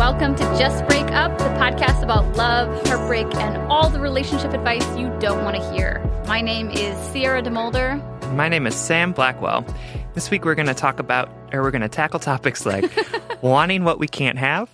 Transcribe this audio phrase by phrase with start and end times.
[0.00, 4.96] Welcome to Just Break Up, the podcast about love, heartbreak, and all the relationship advice
[4.96, 6.02] you don't want to hear.
[6.26, 8.32] My name is Sierra DeMulder.
[8.32, 9.62] My name is Sam Blackwell.
[10.14, 12.90] This week we're going to talk about, or we're going to tackle topics like
[13.42, 14.70] wanting what we can't have,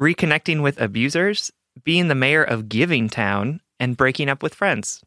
[0.00, 1.52] reconnecting with abusers,
[1.84, 5.00] being the mayor of Giving Town, and breaking up with friends.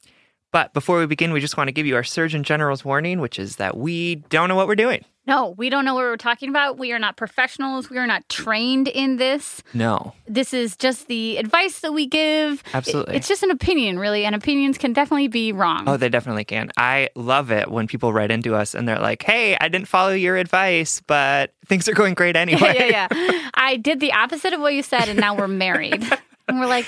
[0.53, 3.37] But before we begin, we just want to give you our Surgeon General's warning, which
[3.37, 5.03] is that we don't know what we're doing.
[5.29, 6.79] No, we don't know what we're talking about.
[6.79, 7.87] We are not professionals.
[7.87, 9.61] We are not trained in this.
[9.75, 10.13] No.
[10.27, 12.63] This is just the advice that we give.
[12.73, 13.15] Absolutely.
[13.15, 15.87] It's just an opinion, really, and opinions can definitely be wrong.
[15.87, 16.71] Oh, they definitely can.
[16.77, 20.13] I love it when people write into us and they're like, hey, I didn't follow
[20.13, 22.73] your advice, but things are going great anyway.
[22.75, 23.07] yeah, yeah.
[23.11, 23.49] yeah.
[23.53, 26.03] I did the opposite of what you said, and now we're married.
[26.47, 26.87] and we're like,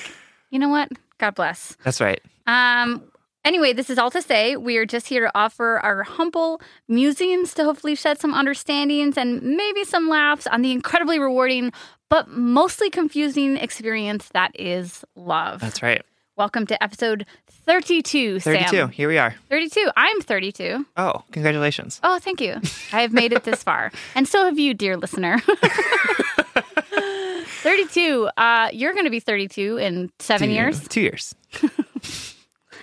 [0.50, 0.92] you know what?
[1.20, 1.78] God bless.
[1.84, 2.20] That's right.
[2.48, 3.04] Um,
[3.44, 7.56] Anyway, this is all to say we are just here to offer our humble musings
[7.56, 11.72] to hopefully shed some understandings and maybe some laughs on the incredibly rewarding
[12.08, 15.60] but mostly confusing experience that is love.
[15.62, 16.04] That's right.
[16.36, 18.68] Welcome to episode 32, 32.
[18.68, 18.90] Sam.
[18.90, 19.34] Here we are.
[19.50, 19.90] 32.
[19.98, 20.86] I'm 32.
[20.98, 22.00] Oh, congratulations.
[22.04, 22.62] Oh, thank you.
[22.94, 23.92] I have made it this far.
[24.14, 25.40] And so have you, dear listener.
[27.64, 28.30] 32.
[28.38, 30.88] Uh, you're going to be 32 in seven Two years.
[30.90, 31.34] Two years.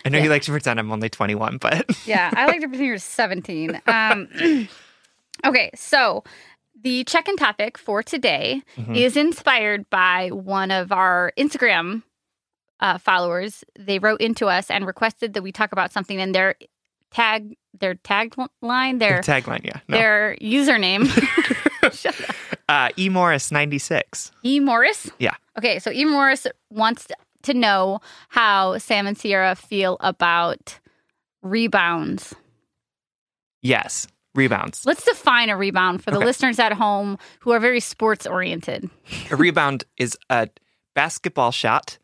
[0.04, 2.86] I know you like to pretend I'm only 21, but yeah, I like to pretend
[2.86, 3.80] you're 17.
[3.86, 4.28] Um,
[5.46, 6.24] okay, so
[6.80, 8.96] the check-in topic for today Mhm.
[8.96, 12.02] is inspired by one of our Instagram
[12.80, 13.64] uh, followers.
[13.78, 16.54] They wrote into us and requested that we talk about something in their
[17.10, 19.80] tag, their tagline, their tagline, yeah.
[19.88, 19.96] No.
[19.98, 21.08] their username.
[22.70, 24.30] Uh, E Morris 96.
[24.44, 25.10] E Morris.
[25.18, 25.32] Yeah.
[25.56, 27.06] Okay, so E Morris wants
[27.48, 30.78] to know how Sam and Sierra feel about
[31.42, 32.34] rebounds.
[33.62, 34.06] Yes.
[34.34, 34.84] Rebounds.
[34.86, 36.26] Let's define a rebound for the Okay.
[36.26, 38.88] listeners at home who are very sports oriented.
[39.30, 40.48] A rebound is a
[40.94, 41.98] basketball shot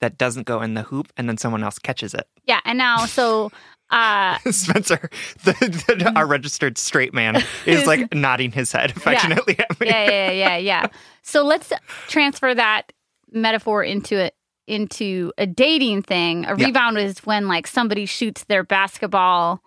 [0.00, 2.26] that doesn't go in the hoop and then someone else catches it.
[2.44, 3.50] Yeah, and now so
[3.90, 5.08] uh Spencer,
[5.44, 5.52] the,
[5.98, 9.86] the, our registered straight man, is like nodding his head affectionately at me.
[9.86, 10.86] yeah, yeah, yeah, yeah.
[11.22, 11.72] So let's
[12.08, 12.92] transfer that
[13.32, 14.34] metaphor into it
[14.68, 16.44] into a dating thing.
[16.44, 16.66] A Yeah.
[16.66, 19.62] rebound is when like somebody shoots their basketball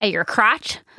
[0.00, 0.78] at your crotch.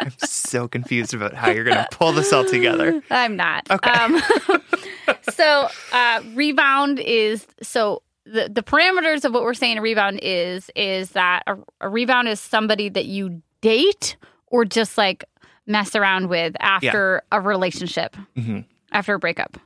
[0.00, 3.00] I'm so confused about how you're going to pull this all together.
[3.10, 3.70] I'm not.
[3.70, 3.90] Okay.
[3.90, 4.20] Um,
[5.30, 10.70] so uh, rebound is so the the parameters of what we're saying a rebound is
[10.76, 14.16] is that a, a rebound is somebody that you date
[14.48, 15.24] or just like
[15.66, 18.60] mess around with after a relationship hmm
[18.92, 19.56] after a breakup.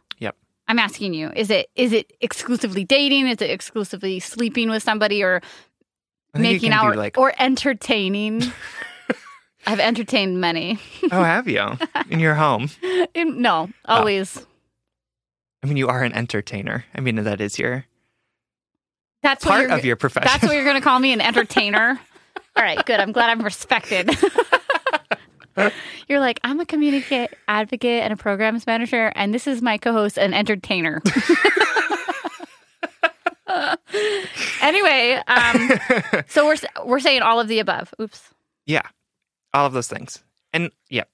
[0.69, 3.29] I'm asking you, is it is it exclusively dating?
[3.29, 5.41] Is it exclusively sleeping with somebody or
[6.35, 8.43] I think you making out do like, or entertaining?
[9.67, 10.79] I've entertained many.
[11.11, 11.77] oh, have you?
[12.09, 12.71] In your home.
[13.17, 13.95] no, oh.
[13.95, 14.47] always.
[15.63, 16.85] I mean, you are an entertainer.
[16.95, 17.85] I mean, that is your
[19.23, 20.29] That's part of your profession.
[20.31, 21.99] That's what you're going to call me, an entertainer.
[22.55, 23.01] All right, good.
[23.01, 24.11] I'm glad I'm respected.
[26.09, 30.19] you're like, I'm a community advocate and a programs manager, and this is my co-host,
[30.19, 31.03] an entertainer.
[34.61, 35.71] anyway, um,
[36.29, 37.93] so we're we're saying all of the above.
[38.01, 38.31] Oops.
[38.67, 38.83] Yeah,
[39.55, 40.23] all of those things.
[40.53, 41.05] And yeah,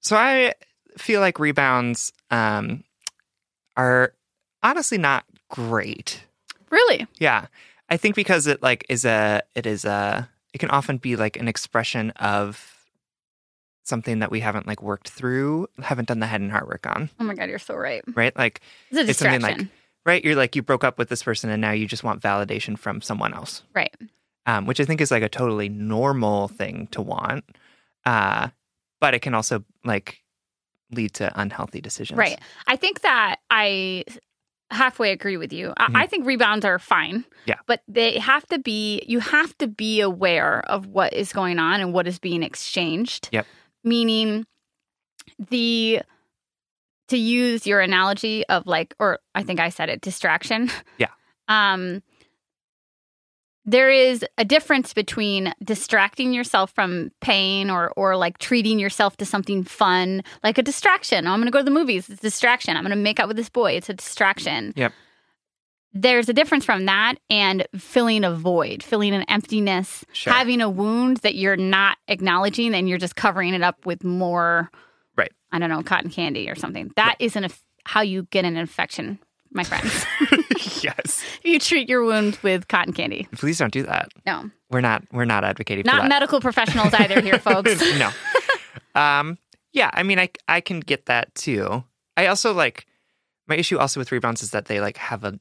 [0.00, 0.54] so I
[0.98, 2.84] feel like rebounds um,
[3.76, 4.14] are
[4.62, 6.24] honestly not great.
[6.70, 7.06] Really?
[7.18, 7.46] Yeah,
[7.88, 11.36] I think because it like is a it is a it can often be like
[11.36, 12.79] an expression of
[13.84, 17.10] something that we haven't like worked through, haven't done the head and heart work on,
[17.18, 18.02] Oh my god, you're so right.
[18.14, 18.36] right?
[18.36, 18.60] Like
[18.90, 19.66] It's a It's something like-
[20.06, 22.78] right, you're like you broke up with this person and now you just want validation
[22.78, 23.62] from someone else.
[23.74, 23.94] right.
[24.46, 27.44] um, which I think is like a totally normal thing to want.
[28.06, 28.48] Uh,
[29.00, 30.18] but it can also like
[30.92, 32.18] lead to unhealthy decisions.
[32.18, 32.38] Right.
[32.66, 34.04] I think that I
[34.70, 35.72] halfway agree with you.
[35.76, 37.20] I, I think rebounds are fine.
[37.20, 37.30] Mm-hmm.
[37.46, 37.56] Yeah.
[37.66, 41.80] But they have to be, you have to be aware of what is going on
[41.80, 43.28] and what is being exchanged.
[43.32, 43.46] Yep.
[43.84, 44.46] Meaning
[45.48, 46.02] the,
[47.08, 50.70] to use your analogy of like, or I think I said it, distraction.
[50.98, 51.08] Yeah.
[51.48, 52.04] Um,
[53.64, 59.26] there is a difference between distracting yourself from pain or or like treating yourself to
[59.26, 62.22] something fun like a distraction oh, i'm going to go to the movies it's a
[62.22, 64.92] distraction i'm going to make out with this boy it's a distraction Yep.
[65.92, 70.32] There's a difference from that and filling a void filling an emptiness Sure.
[70.32, 74.70] having a wound that you're not acknowledging and you're just covering it up with more
[75.16, 75.32] Right.
[75.52, 77.50] i don't know cotton candy or something That not a,
[77.84, 79.18] how you get an infection
[79.52, 80.06] my friends
[80.82, 81.24] yes.
[81.42, 84.10] you treat your wound with cotton candy Please don't do that.
[84.24, 88.10] no We're not we're not advocating for not medical professionals either here folks no.
[88.94, 89.38] Um
[89.72, 91.84] yeah, I mean I I can get that too.
[92.16, 92.86] I also like
[93.46, 95.38] my issue also with rebounds is that they like have a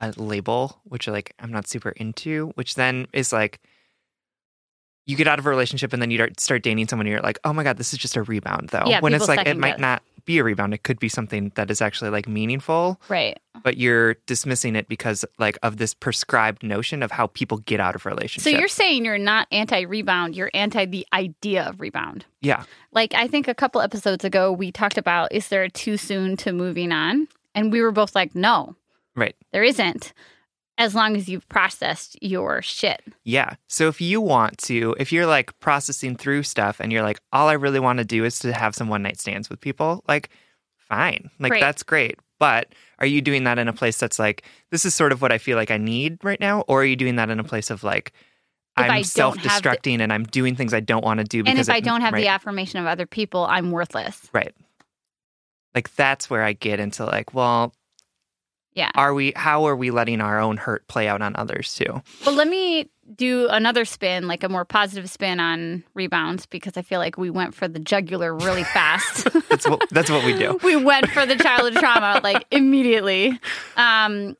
[0.00, 3.60] a label which like I'm not super into, which then is like
[5.06, 7.38] you get out of a relationship and then you start- dating someone and you're like,
[7.44, 9.72] "Oh my god, this is just a rebound though." Yeah, when it's like it might
[9.72, 9.80] guess.
[9.80, 13.76] not be a rebound, it could be something that is actually like meaningful, right but
[13.78, 18.04] you're dismissing it because like of this prescribed notion of how people get out of
[18.06, 18.44] relationships.
[18.44, 22.64] so you're saying you're not anti-rebound you're anti the idea of rebound Yeah.
[22.92, 26.36] like i think a couple episodes ago we talked about is there a too soon
[26.38, 27.26] to moving on
[27.56, 28.76] and we were both like no
[29.16, 29.34] Right.
[29.52, 30.12] there isn't
[30.78, 33.54] as long as you've processed your shit Yeah.
[33.66, 37.48] So if you want to, if you're like processing through stuff and you're like, all
[37.48, 40.28] I really want to do is to have some one night stands with people, like,
[40.76, 41.30] fine.
[41.40, 41.60] Like, Great.
[41.62, 42.18] that's great.
[42.38, 45.32] But are you doing that in a place that's like, this is sort of what
[45.32, 46.60] I feel like I need right now?
[46.68, 48.12] Or are you doing that in a place of like,
[48.78, 51.24] If I'm don't have the- self destructing and I'm doing things I don't want to
[51.24, 53.70] do and because if i it- don't have right, the affirmation of other people i'm
[53.70, 54.54] worthless Right.
[55.74, 57.72] Like, that's where I get into like, well,
[58.76, 62.00] yeah are we, how are we letting our own hurt play out on others too?
[62.24, 66.82] Well, let me do another spin, like a more positive spin on rebounds, because I
[66.82, 69.26] feel like we went for the jugular really fast.
[69.48, 70.58] That's what, that's what we do.
[70.64, 73.38] we went for the childhood trauma like immediately.
[73.76, 74.36] Um,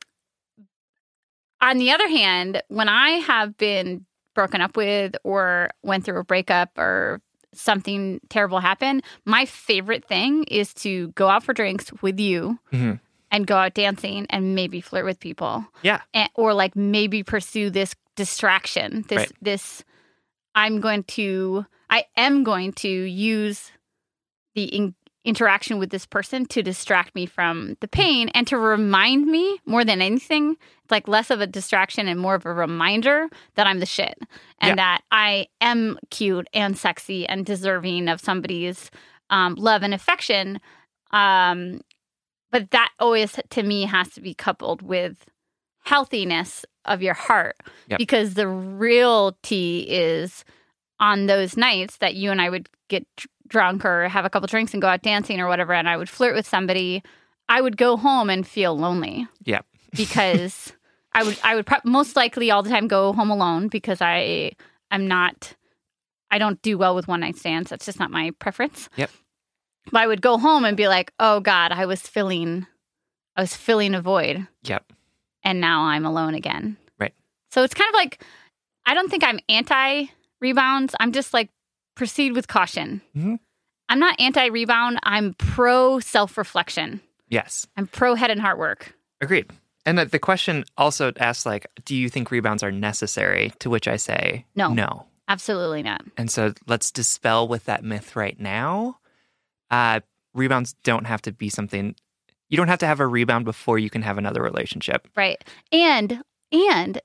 [1.61, 4.05] on the other hand, when I have been
[4.35, 7.21] broken up with or went through a breakup or
[7.53, 12.99] something terrible happened, my favorite thing is to go out for drinks with you Mhm.
[13.31, 16.01] And go out dancing and maybe flirt with people Yeah.
[16.13, 19.31] and, or like maybe pursue this distraction this Right.
[19.41, 19.83] this
[20.55, 23.71] i'm going to i am going to use
[24.55, 29.27] the in, interaction with this person to distract me from the pain and to remind
[29.27, 33.27] me more than anything it's like less of a distraction and more of a reminder
[33.55, 34.17] that i'm the shit
[34.61, 34.75] and Yeah.
[34.75, 38.89] that i am cute and sexy and deserving of somebody's
[39.29, 40.59] um, love and affection
[41.11, 41.81] um,
[42.51, 45.25] but that always to me has to be coupled with
[45.83, 47.55] healthiness of your heart
[47.89, 47.97] Yep.
[47.99, 50.43] because the real tea is
[50.99, 54.47] on those nights that you and I would get dr- drunk or have a couple
[54.47, 57.03] drinks and go out dancing or whatever and I would flirt with somebody
[57.49, 59.61] I would go home and feel lonely Yeah.
[59.95, 60.73] because
[61.13, 64.51] I would I would pro- most likely all the time go home alone because I
[64.91, 65.53] I'm not
[66.29, 69.09] I don't do well with one night stands that's just not my preference Yep.
[69.91, 72.65] But I would go home and be like, "Oh God, I was filling,
[73.35, 74.91] I was filling a void, Yep.
[75.43, 77.13] and now I'm alone again." Right.
[77.51, 78.23] So it's kind of like,
[78.85, 80.05] I don't think I'm anti
[80.41, 80.95] rebounds.
[80.99, 81.49] I'm just like
[81.95, 83.01] proceed with caution.
[83.15, 83.39] Mhm.
[83.89, 84.99] I'm not anti rebound.
[85.03, 87.01] I'm pro self reflection.
[87.29, 87.67] Yes.
[87.75, 88.93] I'm pro head and heart work.
[89.21, 89.49] Agreed.
[89.85, 93.53] And the, the question also asks, like, do you think rebounds are necessary?
[93.59, 94.69] To which I say, No.
[94.73, 95.05] No.
[95.29, 96.03] Absolutely not.
[96.17, 98.97] And so let's dispel with that myth right now.
[99.69, 99.99] Uh,
[100.33, 101.95] rebounds don't have to be something,
[102.49, 105.07] you don't have to have a rebound before you can have another relationship.
[105.15, 105.43] Right.
[105.71, 106.21] And
[106.51, 107.01] and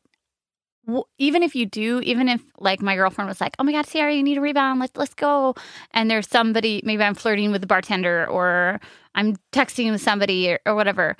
[1.19, 4.12] even if you do, even if like my girlfriend was like, "Oh my God, Sierra,
[4.12, 4.81] you need a rebound.
[4.81, 5.54] Let's let's go."
[5.92, 8.81] And there's somebody, maybe I'm flirting with the bartender, or
[9.14, 11.16] I'm texting with somebody, or, or whatever.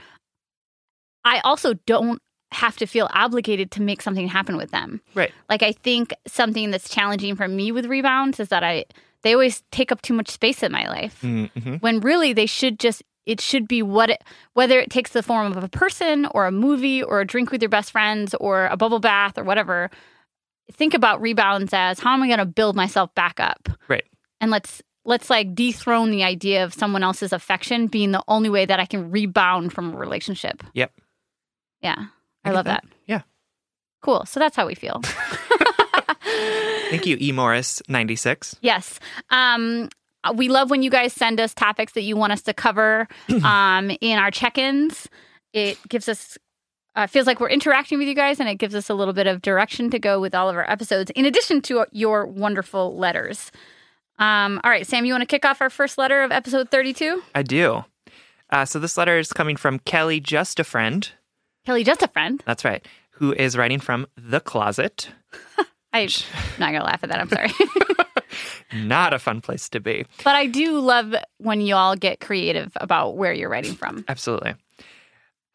[1.25, 2.21] I also don't
[2.53, 5.01] have to feel obligated to make something happen with them.
[5.15, 5.33] Right.
[5.49, 8.85] Like I think something that's challenging for me with rebounds is that I
[9.23, 11.77] they always take up too much space in my life Mm-hmm.
[11.77, 14.23] when really they should just it should be what it
[14.55, 17.63] whether it takes the form of a person or a movie or a drink with
[17.63, 19.91] your best friends or a bubble bath or whatever
[20.73, 24.05] think about rebounds as how am i going to build myself back up Right.
[24.41, 28.65] and let's let's like dethrone the idea of someone else's affection being the only way
[28.67, 30.93] that i can rebound from a relationship Yep.
[31.81, 32.07] yeah
[32.45, 32.83] i, get love that.
[32.83, 32.97] that.
[33.07, 33.23] Yeah.
[34.03, 35.01] cool so that's how we feel
[36.91, 37.33] Thank you, E.
[37.33, 38.57] Morris, 96.
[38.61, 39.01] Yes.
[39.31, 39.89] Um,
[40.25, 43.09] uh, we love when you guys send us topics that you want us to cover
[43.45, 45.09] um, in our check-ins.
[45.53, 46.37] It gives us
[46.95, 49.27] uh, feels like we're interacting with you guys, and it gives us a little bit
[49.27, 51.11] of direction to go with all of our episodes.
[51.13, 53.51] In addition to your wonderful letters.
[54.19, 57.23] Um, all right, Sam, you want to kick off our first letter of episode thirty-two?
[57.35, 57.85] I do.
[58.51, 61.11] Uh, so this letter is coming from Kelly, just a friend.
[61.65, 62.43] Kelly, just a friend.
[62.47, 62.87] That's right.
[63.13, 65.09] Who is writing from the closet?
[65.93, 66.09] I'm
[66.59, 67.21] not gonna laugh at that.
[67.21, 67.51] I'm sorry.
[68.87, 70.07] Not a fun place to be.
[70.25, 74.05] But I do love when you all get creative about where you're writing from.
[74.09, 74.55] Absolutely.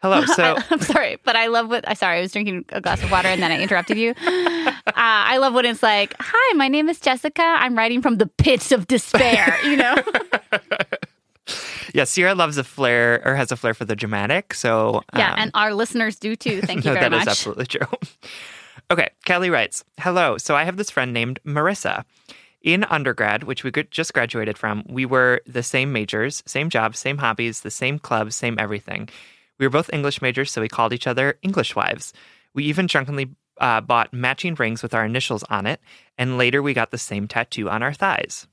[0.01, 0.23] Hello.
[0.35, 1.87] So I, am sorry, but I love what.
[1.87, 4.11] I sorry, I was drinking a glass of water and then I interrupted you.
[4.11, 7.41] Uh, I love when it's like, "Hi, my name is Jessica.
[7.41, 9.95] I'm writing from the pits of despair." You know.
[11.93, 14.53] Yeah, Sierra loves a flair or has a flair for the dramatic.
[14.53, 16.61] So yeah, um, and our listeners do too.
[16.63, 17.25] Thank you no, very that much.
[17.25, 17.87] That is absolutely true.
[18.91, 20.37] okay, Kelly writes, "Hello.
[20.37, 22.05] So I have this friend named Marissa."
[22.63, 27.19] In undergrad, which we just graduated from, we were the same majors, same jobs, same
[27.19, 29.07] hobbies, the same clubs, same everything.
[29.57, 32.13] We were both English majors, so we called each other English wives.
[32.53, 33.29] We even drunkenly
[33.59, 35.79] uh, bought matching rings with our initials on it,
[36.17, 38.47] and later we got the same tattoo on our thighs.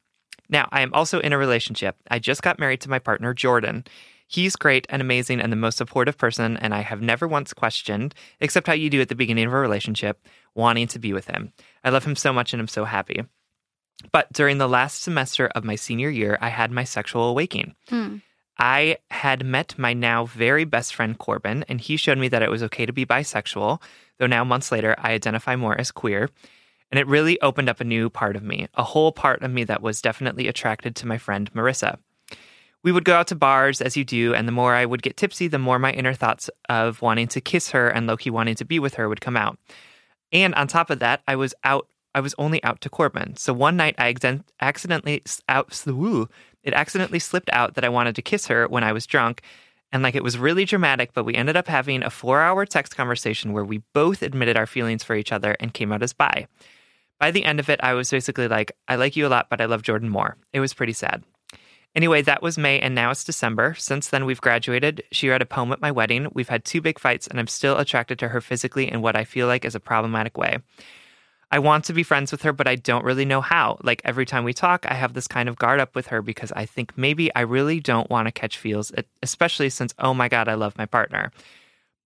[0.55, 1.97] Now, I am also in a relationship.
[2.13, 3.83] I just got married to my partner, Jordan.
[4.29, 8.15] He's great and amazing and the most supportive person, and I have never once questioned,
[8.41, 11.53] except how you do at the beginning of a relationship, wanting to be with him.
[11.83, 13.25] I love him so much and I'm so happy.
[14.13, 17.75] But during the last semester of my senior year, I had my sexual awakening.
[17.89, 18.19] Hmm.
[18.57, 22.51] I had met my now very best friend Corbin, and he showed me that it
[22.51, 23.83] was okay to be bisexual,
[24.19, 26.31] though now months later, I identify more as queer.
[26.95, 29.65] And it really opened up a new part of me, a whole part of me
[29.65, 31.99] that was definitely attracted to my friend Marissa.
[32.85, 35.17] We would go out to bars as you do, and the more I would get
[35.17, 38.55] tipsy, the more my inner thoughts of wanting to kiss her and low key wanting
[38.55, 39.59] to be with her would come out.
[40.31, 43.35] And on top of that, I was out I was only out to Corbin.
[43.35, 44.15] So one night I
[44.61, 45.77] accidentally out
[46.63, 49.43] it accidentally slipped out that I wanted to kiss her when I was drunk.
[49.91, 52.97] And like it was really dramatic, but we ended up having a four hour text
[52.97, 56.47] conversation where we both admitted our feelings for each other and came out as bi.
[57.25, 59.63] By the end of it, I was basically like, I like you a lot, but
[59.63, 60.37] I love Jordan more.
[60.53, 61.23] It was pretty sad.
[61.95, 63.75] Anyway, that was May, and now it's December.
[63.79, 65.03] Since then, we've graduated.
[65.11, 66.29] She read a poem at my wedding.
[66.35, 69.25] We've had two big fights, and I'm still attracted to her physically in what I
[69.25, 70.59] feel like is a problematic way.
[71.51, 73.79] I want to be friends with her, but I don't really know how.
[73.83, 76.53] Like every time we talk, I have this kind of guard up with her because
[76.53, 80.47] I think maybe I really don't want to catch feels, especially since, oh my God,
[80.47, 81.33] I love my partner.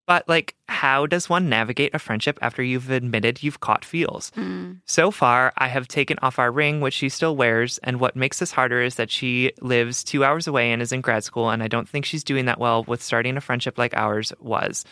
[0.08, 4.30] But like, how does one navigate a friendship after you've admitted you've caught feels?
[4.36, 4.80] Mm.
[4.86, 7.76] So far, I have taken off our ring, which she still wears.
[7.82, 11.02] And what makes this harder is that she lives two hours away and is in
[11.02, 11.50] grad school.
[11.50, 14.86] And I don't think she's doing that well with starting a friendship like ours was,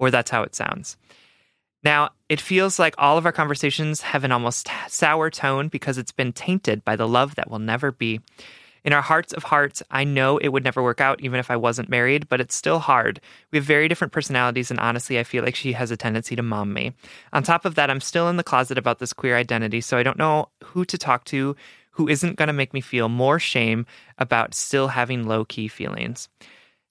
[0.00, 0.96] or that's how it sounds.
[1.84, 6.10] Now, it feels like all of our conversations have an almost sour tone because it's
[6.10, 8.20] been tainted by the love that will never be.
[8.86, 11.56] In our hearts of hearts, I know it would never work out even if I
[11.56, 13.20] wasn't married, but it's still hard.
[13.50, 16.42] We have very different personalities, and honestly, I feel like she has a tendency to
[16.42, 16.92] mom me.
[17.32, 20.04] On top of that, I'm still in the closet about this queer identity, so I
[20.04, 21.56] don't know who to talk to
[21.90, 23.86] who isn't going to make me feel more shame
[24.18, 26.28] about still having low key feelings.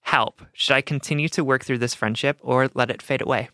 [0.00, 0.42] Help.
[0.52, 3.48] Should I continue to work through this friendship or let it fade away?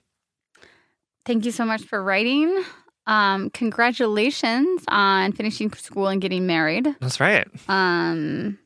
[1.24, 2.64] Thank you so much for writing.
[3.06, 6.94] Um, congratulations on finishing school and getting married.
[7.00, 7.48] That's right.
[7.68, 8.58] Um,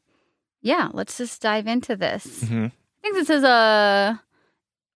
[0.62, 2.44] yeah, let's just dive into this.
[2.44, 2.66] Mm-hmm.
[2.66, 4.20] I think this is a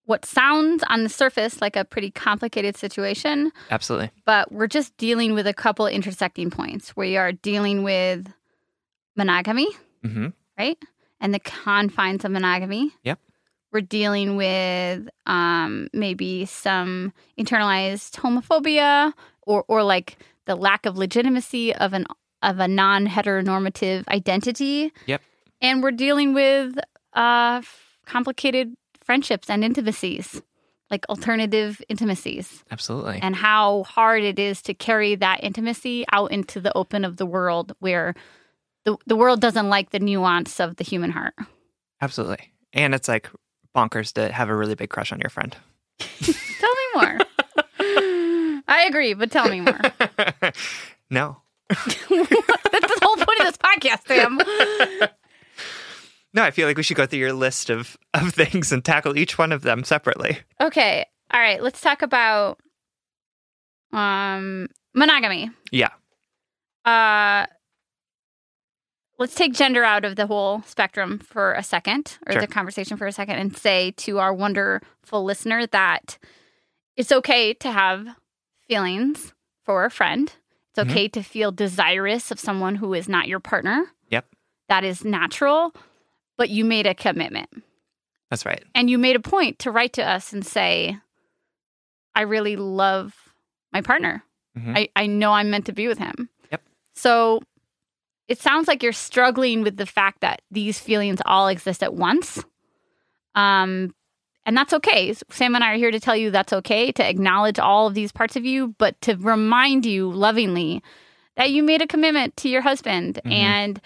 [0.04, 3.52] what sounds on the surface like a pretty complicated situation.
[3.70, 4.10] Absolutely.
[4.26, 6.96] But we're just dealing with a couple intersecting points.
[6.96, 8.26] We are dealing with
[9.16, 9.68] monogamy,
[10.04, 10.28] mm-hmm.
[10.58, 10.78] right?
[11.20, 12.90] And the confines of monogamy.
[13.04, 13.20] Yep
[13.72, 19.12] we're dealing with um, maybe some internalized homophobia
[19.50, 20.16] or or like
[20.46, 22.06] the lack of legitimacy of an
[22.42, 24.92] of a non heteronormative identity.
[25.06, 25.22] Yep.
[25.60, 26.78] And we're dealing with
[27.12, 27.60] uh,
[28.06, 30.40] complicated friendships and intimacies,
[30.90, 32.64] like alternative intimacies.
[32.70, 33.18] Absolutely.
[33.20, 37.26] And how hard it is to carry that intimacy out into the open of the
[37.26, 38.14] world where
[38.84, 41.34] the, the world doesn't like the nuance of the human heart.
[42.00, 42.54] Absolutely.
[42.72, 43.28] And it's like
[43.76, 45.54] bonkers to have a really big crush on your friend.
[45.98, 46.34] tell
[46.70, 47.18] me more.
[48.70, 49.78] I agree, but tell me more.
[51.10, 51.36] no.
[51.68, 54.38] That's the whole point of this podcast, Sam.
[56.32, 59.18] No, I feel like we should go through your list of, of things and tackle
[59.18, 60.38] each one of them separately.
[60.60, 61.04] Okay.
[61.32, 61.62] All right.
[61.62, 62.58] Let's talk about
[63.92, 65.50] um monogamy.
[65.72, 65.90] Yeah.
[66.84, 67.46] Uh
[69.18, 72.40] let's take gender out of the whole spectrum for a second or sure.
[72.40, 76.18] the conversation for a second and say to our wonderful listener that
[76.96, 78.06] it's okay to have
[78.70, 79.34] feelings
[79.64, 80.32] for a friend.
[80.70, 80.90] It's mm-hmm.
[80.90, 81.20] okay mm-hmm.
[81.20, 83.86] to feel desirous of someone who is not your partner.
[84.10, 84.26] Yep.
[84.68, 85.74] that is natural,
[86.38, 87.48] but you made a commitment.
[88.30, 88.62] That's right.
[88.74, 90.96] And you made a point to write to us and say,
[92.14, 93.14] I really love
[93.72, 94.22] my partner.
[94.56, 94.76] Mhm.
[94.76, 96.28] I, I know I'm meant to be with him.
[96.52, 96.62] Yep.
[96.94, 97.40] So
[98.28, 102.44] it sounds like you're struggling with the fact that these feelings all exist at once.
[103.34, 103.92] Um,
[104.50, 105.14] and that's okay.
[105.30, 108.10] Sam and I are here to tell you that's okay, to acknowledge all of these
[108.10, 110.82] parts of you, but to remind you lovingly
[111.36, 113.32] that you made a commitment to your husband Mhm.
[113.32, 113.80] and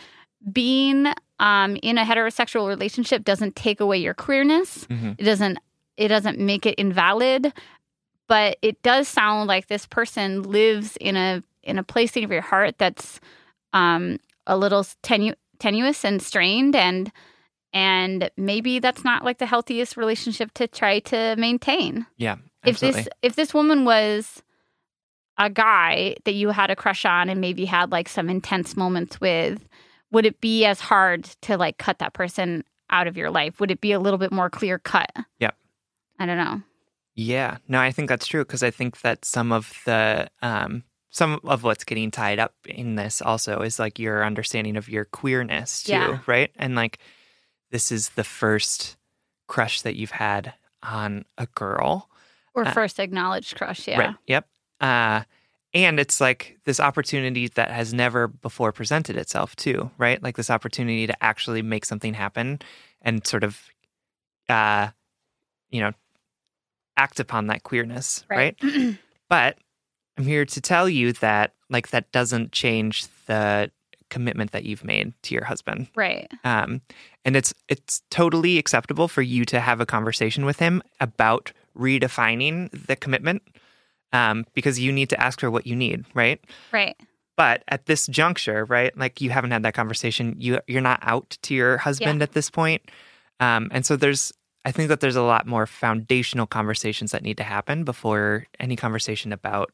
[0.50, 4.87] being um, in a heterosexual relationship doesn't take away your queerness.
[4.87, 5.16] Mhm.
[5.18, 5.59] It doesn't
[5.99, 7.52] it doesn't make it invalid,
[8.26, 12.40] but it does sound like this person lives in a in a place of your
[12.40, 13.21] heart that's
[13.75, 17.12] um, a little tenu- tenuous and strained and
[17.75, 22.07] and maybe that's not like the healthiest relationship to try to maintain.
[22.16, 22.37] Yeah.
[22.64, 23.00] Absolutely.
[23.00, 24.43] If this if this woman was
[25.37, 29.21] a guy that you had a crush on and maybe had like some intense moments
[29.21, 29.69] with,
[30.12, 33.59] would it be as hard to like cut that person out of your life?
[33.61, 35.11] Would it be a little bit more clear cut?
[35.40, 35.57] Yep.
[36.21, 36.62] I don't know.
[37.16, 41.40] Yeah, no, I think that's true because I think that some of the um, some
[41.45, 45.83] of what's getting tied up in this also is like your understanding of your queerness
[45.85, 46.19] too, Yeah.
[46.26, 46.50] right?
[46.57, 46.99] And like
[47.75, 48.97] this is the first
[49.49, 52.09] crush that you've had on a girl,
[52.54, 53.99] Or Uh, first acknowledged crush, yeah.
[53.99, 54.14] right?
[54.28, 54.49] Yep.
[54.81, 55.23] Uh,
[55.75, 60.23] and it's like this opportunity that has never before presented itself too, right?
[60.23, 62.61] Like this opportunity to actually make something happen
[63.02, 63.61] and sort of,
[64.49, 64.90] uh,
[65.71, 65.90] you know,
[66.97, 68.57] act upon that queerness, right?
[69.28, 69.59] But
[70.16, 73.73] I'm here to tell you that like that doesn't change the
[74.11, 75.89] commitment that you've made to your husband.
[75.95, 76.31] right.
[76.45, 76.81] Um,
[77.25, 82.71] and it's it's totally acceptable for you to have a conversation with him about redefining
[82.87, 83.43] the commitment,
[84.13, 86.41] um, because you need to ask her what you need, right?
[86.73, 86.97] Right.
[87.37, 90.37] But at this juncture, right, like you haven't had that conversation.
[90.39, 92.83] You you're not out to your husband at this point,
[93.41, 94.33] um, and so there's.
[94.67, 98.77] I think that there's a lot more foundational conversations that need to happen before any
[98.77, 99.71] conversation about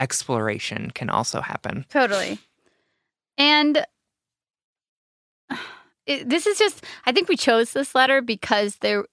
[0.00, 1.86] exploration can also happen.
[1.88, 2.38] Totally.
[3.38, 3.84] And
[6.06, 9.04] it, this is just I think we chose this letter because there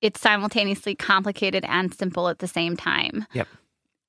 [0.00, 3.26] it's simultaneously complicated and simple at the same time.
[3.34, 3.46] Yep.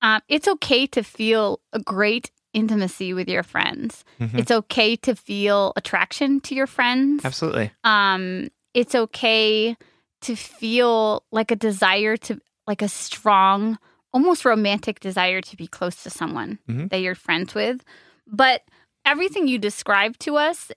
[0.02, 4.04] Um, it's okay to feel a great intimacy with your friends.
[4.20, 4.38] Mhm.
[4.40, 7.24] It's okay to feel attraction to your friends.
[7.26, 7.72] Absolutely.
[7.84, 9.78] um it's okay
[10.22, 13.78] to feel like a desire to like a strong
[14.14, 16.90] almost romantic desire to be close to someone Mhm.
[16.90, 17.84] that you're friends with
[18.26, 18.62] but
[19.06, 20.72] everything you describe to us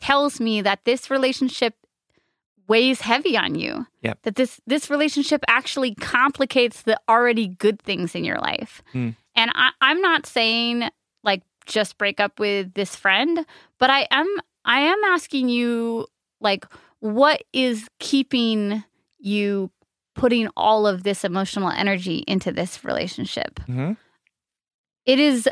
[0.00, 1.74] tells me that this relationship
[2.68, 4.18] weighs heavy on you Yep.
[4.22, 9.10] that this this relationship actually complicates the already good things in your life Hmm.
[9.34, 10.88] and I, i'm not saying
[11.22, 13.44] like just break up with this friend
[13.78, 14.26] but i am
[14.64, 16.06] i am asking you
[16.40, 16.64] like
[17.00, 18.84] what is keeping
[19.18, 19.70] you
[20.14, 23.92] putting all of this emotional energy into this relationship hmm
[25.04, 25.48] it is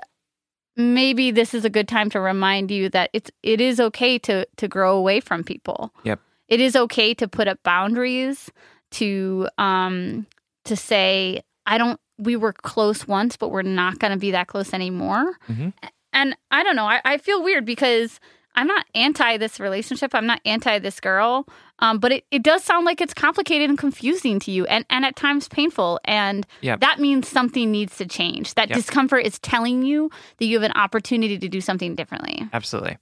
[0.76, 4.46] maybe this is a good time to remind you that it's it is okay to
[4.56, 6.20] to grow away from people Yep.
[6.48, 8.50] it is okay to put up boundaries
[8.92, 10.26] to um
[10.64, 14.46] to say i don't we were close once but we're not going to be that
[14.46, 15.72] close anymore Mhm.
[16.12, 18.20] and i don't know I, I feel weird because
[18.54, 21.46] i'm not anti this relationship i'm not anti this girl
[21.78, 25.04] um, but it, it does sound like it's complicated and confusing to you and, and
[25.04, 26.80] at times painful and Yep.
[26.80, 28.76] that means something needs to change that Yep.
[28.76, 32.98] discomfort is telling you that you have an opportunity to do something differently Absolutely.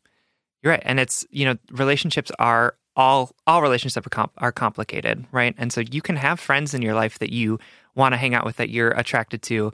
[0.63, 0.83] You're right.
[0.85, 5.55] And it's, you know, relationships are all all relationships are, com- are complicated, right?
[5.57, 7.61] And so you can have friends in your life that you
[7.95, 9.73] want to hang out with that you're attracted to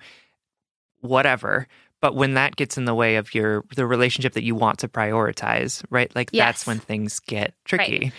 [1.00, 1.66] whatever,
[2.04, 4.88] but when that gets in the way of your the relationship that you want to
[4.88, 6.14] prioritize, right?
[6.14, 6.44] Like Yes.
[6.46, 8.12] that's when things get tricky.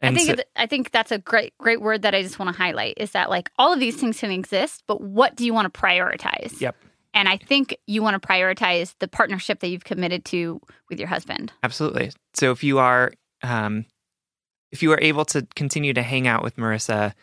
[0.00, 2.56] I think so- I think that's a great great word that I just want to
[2.56, 5.74] highlight is that like all of these things can exist, but what do you want
[5.74, 6.60] to prioritize?
[6.60, 6.76] Yep.
[7.12, 11.08] And I think you want to prioritize the partnership that you've committed to with your
[11.08, 11.52] husband.
[11.64, 12.12] Absolutely.
[12.34, 13.84] So if you are, um,
[14.70, 17.14] if you are able to continue to hang out with Marissa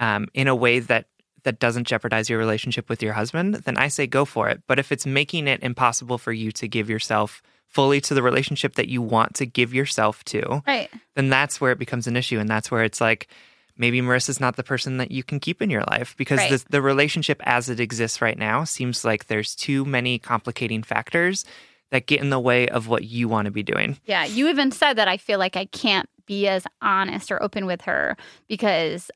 [0.00, 1.08] um, in a way that
[1.44, 4.62] that doesn't jeopardize your relationship with your husband, then I say go for it.
[4.66, 8.74] But if it's making it impossible for you to give yourself fully to the relationship
[8.74, 10.90] that you want to give yourself to, Right.
[11.16, 13.28] then that's where it becomes an issue, and that's where it's like.
[13.74, 16.50] Maybe Marissa's not the person that you can keep in your life because Right.
[16.50, 21.46] the, the relationship as it exists right now seems like there's too many complicating factors
[21.90, 23.96] that get in the way of what you want to be doing.
[24.04, 24.26] Yeah.
[24.26, 27.80] You even said that I feel like I can't be as honest or open with
[27.82, 28.14] her
[28.46, 29.10] because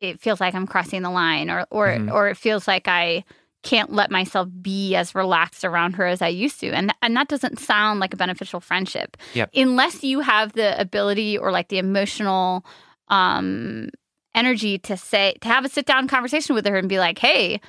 [0.00, 2.12] it feels like I'm crossing the line or or Mhm.
[2.12, 3.24] or it feels like I
[3.62, 6.70] can't let myself be as relaxed around her as I used to.
[6.70, 9.16] And and that doesn't sound like a beneficial friendship.
[9.34, 9.50] Yep.
[9.54, 12.64] Unless you have the ability or like the emotional
[13.08, 13.88] um
[14.34, 17.60] energy to say to have a sit down conversation with her and be like, "Hey,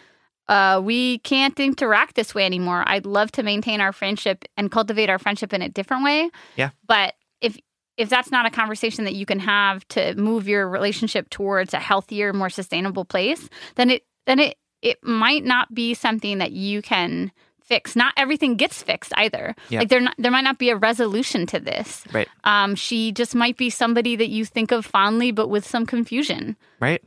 [0.47, 2.83] uh, we can't interact this way anymore.
[2.87, 6.29] I'd love to maintain our friendship and cultivate our friendship in a different way.
[6.55, 6.69] Yeah.
[6.87, 7.57] But if
[7.97, 11.79] if that's not a conversation that you can have to move your relationship towards a
[11.79, 16.81] healthier, more sustainable place, then it then it it might not be something that you
[16.81, 17.95] can fix.
[17.95, 19.55] Not everything gets fixed either.
[19.69, 19.79] Yeah.
[19.79, 22.03] Like there not, there might not be a resolution to this.
[22.11, 22.27] Right.
[22.43, 26.57] Um, she just might be somebody that you think of fondly, but with some confusion.
[26.79, 27.01] Right.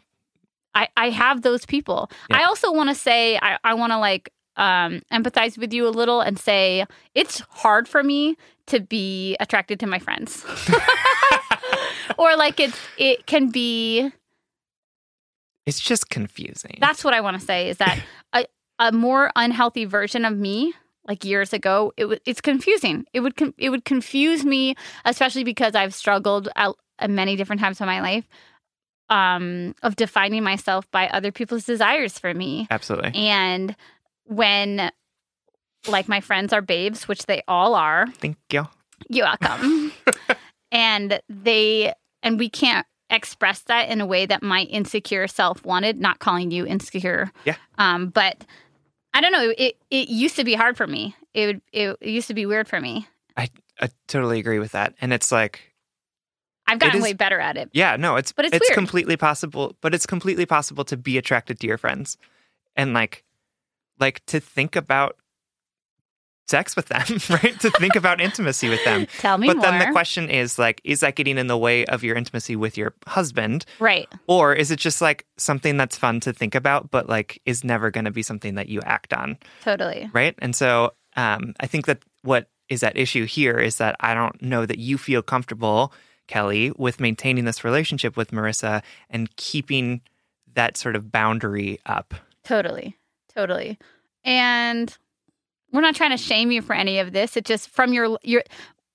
[0.74, 2.10] I, I have those people.
[2.30, 2.38] Yeah.
[2.38, 5.90] I also want to say, I, I want to like um, empathize with you a
[5.90, 8.36] little and say it's hard for me
[8.66, 10.44] to be attracted to my friends.
[12.18, 14.10] or like it's, it can be,
[15.66, 16.76] It's just confusing.
[16.80, 17.98] that's what I want to say is that
[18.32, 18.46] a,
[18.78, 20.72] a more unhealthy version of me
[21.06, 25.44] like years ago it w- it's confusing it would con- it would confuse me especially
[25.44, 28.24] because I've struggled at, at many different times in my life
[29.10, 33.12] um of defining myself by other people's desires for me Absolutely.
[33.14, 33.76] and
[34.24, 34.90] when
[35.86, 38.66] like my friends are babes which they all are Thank you.
[39.08, 39.92] you're welcome.
[40.72, 46.00] and they and we can't express that in a way that my insecure self wanted.
[46.00, 47.30] Not calling you insecure.
[47.44, 47.56] Yeah.
[47.78, 48.44] Um, but
[49.12, 49.52] I don't know.
[49.58, 51.14] It it used to be hard for me.
[51.34, 53.06] It would it, it used to be weird for me.
[53.36, 53.48] I,
[53.80, 54.94] I totally agree with that.
[55.00, 55.72] And it's like,
[56.66, 57.68] I've gotten is- way better at it.
[57.72, 58.72] yeah, no, it's But it's weird.
[58.74, 59.76] completely possible.
[59.80, 62.16] But it's completely possible to be attracted to your friends,
[62.76, 63.23] and like,
[63.98, 65.16] like to think about
[66.46, 67.58] sex with them, right?
[67.60, 69.06] to think about intimacy with them.
[69.18, 69.62] Tell me but more.
[69.66, 72.76] then the question is like, is that getting in the way of your intimacy with
[72.76, 74.08] your husband, right.
[74.26, 77.90] or is it just like something that's fun to think about, but like is never
[77.90, 79.38] going to be something that you act on?
[79.62, 80.10] Totally.
[80.12, 80.34] right?
[80.38, 84.40] And so um, I think that what is at issue here is that I don't
[84.42, 85.92] know that you feel comfortable,
[86.28, 90.00] Kelly, with maintaining this relationship with Marissa and keeping
[90.54, 92.14] that sort of boundary up.
[92.44, 92.96] Totally.
[93.36, 93.78] Totally.
[94.24, 94.96] And
[95.72, 97.36] we're not trying to shame you for any of this.
[97.36, 98.42] It just from your your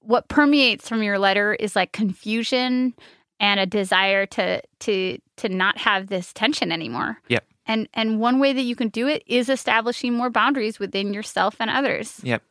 [0.01, 2.95] what permeates from your letter is like confusion
[3.39, 7.17] and a desire to to to not have this tension anymore.
[7.27, 7.45] Yep.
[7.65, 11.57] And and one way that you can do it is establishing more boundaries within yourself
[11.59, 12.21] and others.
[12.23, 12.41] Yep.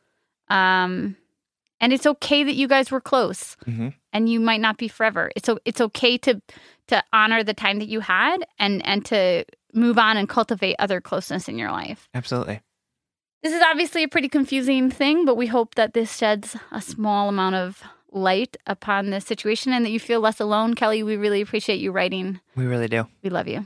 [0.49, 1.17] Um
[1.81, 5.31] and it's okay that you guys were close hmm and you might not be forever.
[5.35, 6.41] It's o- it's okay to
[6.87, 11.01] to honor the time that you had and and to move on and cultivate other
[11.01, 12.07] closeness in your life.
[12.13, 12.61] Absolutely.
[13.41, 17.29] This is obviously a pretty confusing thing, but we hope that this sheds a small
[17.29, 20.73] amount of light upon this situation and that you feel less alone.
[20.73, 22.41] Kelly, we really appreciate you writing.
[22.55, 23.07] We really do.
[23.23, 23.65] We love you.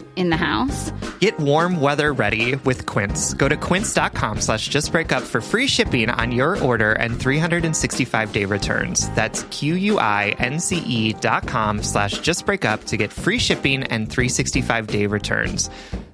[0.21, 0.91] in the house.
[1.19, 3.33] Get warm weather ready with Quince.
[3.33, 9.09] Go to quince.com slash justbreakup for free shipping on your order and 365 day returns.
[9.09, 15.69] That's Q-U-I-N-C-E dot com slash justbreakup to get free shipping and 365 day returns.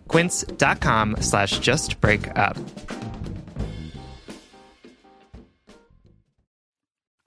[0.08, 2.58] Quince.com slash justbreakup.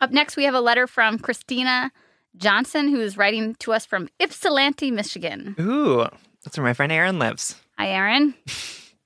[0.00, 1.92] Up next, we have a letter from Christina
[2.36, 5.54] Johnson, who is writing to us from Ypsilanti, Michigan.
[5.60, 6.06] Ooh,
[6.44, 7.56] that's where my friend Aaron lives.
[7.78, 8.34] Hi, Aaron.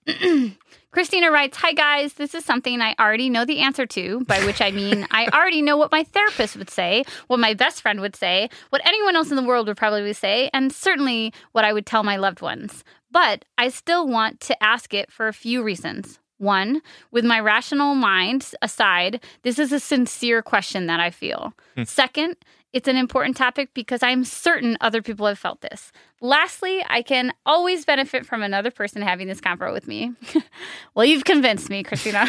[0.94, 4.60] Christina writes, Hi guys, this is something I already know the answer to, by which
[4.60, 8.14] I mean I already know what my therapist would say, what my best friend would
[8.14, 11.84] say, what anyone else in the world would probably say, and certainly what I would
[11.84, 12.84] tell my loved ones.
[13.10, 16.20] But I still want to ask it for a few reasons.
[16.38, 21.54] One, with my rational mind aside, this is a sincere question that I feel.
[21.74, 21.82] Hmm.
[21.84, 22.36] Second,
[22.74, 25.92] it's an important topic because I'm certain other people have felt this.
[26.20, 30.12] Lastly, I can always benefit from another person having this convo with me.
[30.94, 32.28] well, you've convinced me, Christina.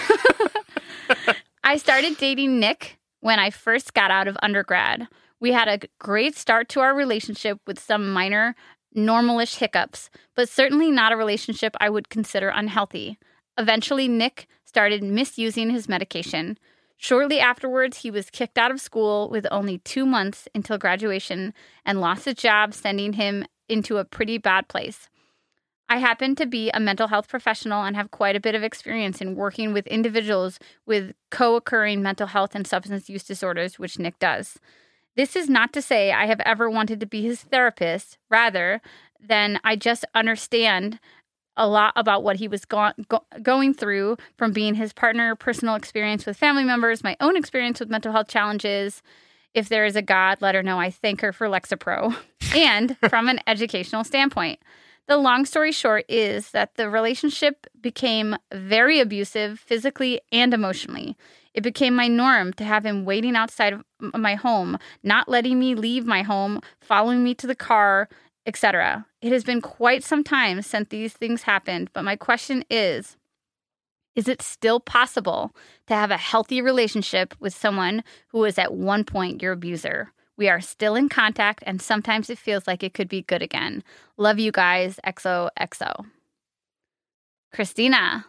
[1.63, 5.07] I started dating Nick when I first got out of undergrad.
[5.39, 8.55] We had a great start to our relationship with some minor,
[8.95, 13.17] normalish hiccups, but certainly not a relationship I would consider unhealthy.
[13.57, 16.59] Eventually, Nick started misusing his medication.
[16.97, 21.53] Shortly afterwards, he was kicked out of school with only two months until graduation
[21.85, 25.09] and lost his job, sending him into a pretty bad place.
[25.87, 29.21] I happen to be a mental health professional and have quite a bit of experience
[29.21, 34.17] in working with individuals with co occurring mental health and substance use disorders, which Nick
[34.17, 34.57] does.
[35.15, 38.81] This is not to say I have ever wanted to be his therapist, rather,
[39.19, 40.99] than I just understand
[41.57, 45.75] a lot about what he was go- go- going through from being his partner, personal
[45.75, 49.01] experience with family members, my own experience with mental health challenges.
[49.53, 52.15] If there is a God, let her know I thank her for Lexapro.
[52.55, 54.59] and from an educational standpoint,
[55.07, 61.15] the long story short is that the relationship became very abusive physically and emotionally.
[61.53, 65.75] It became my norm to have him waiting outside of my home, not letting me
[65.75, 68.09] leave my home, following me to the car,
[68.45, 69.05] etc.
[69.21, 73.17] It has been quite some time since these things happened, but my question is
[74.15, 75.55] Is it still possible
[75.87, 80.11] to have a healthy relationship with someone who was at one point your abuser?
[80.37, 83.83] We are still in contact, and sometimes it feels like it could be good again.
[84.17, 84.99] Love you guys.
[85.05, 86.05] XOXO.
[87.53, 88.25] Christina,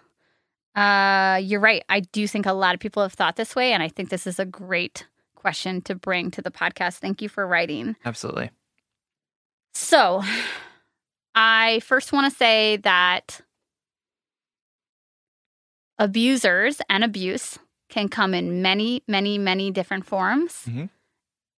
[0.77, 1.83] uh, you're right.
[1.89, 4.27] I do think a lot of people have thought this way, and I think this
[4.27, 6.99] is a great question to bring to the podcast.
[6.99, 7.97] Thank you for writing.
[8.05, 8.51] Absolutely.
[9.79, 10.23] So,
[11.35, 13.43] I first want to say that
[15.99, 17.59] abusers and abuse
[17.91, 20.65] can come in many, many, many different forms.
[20.67, 20.87] Mm-hmm.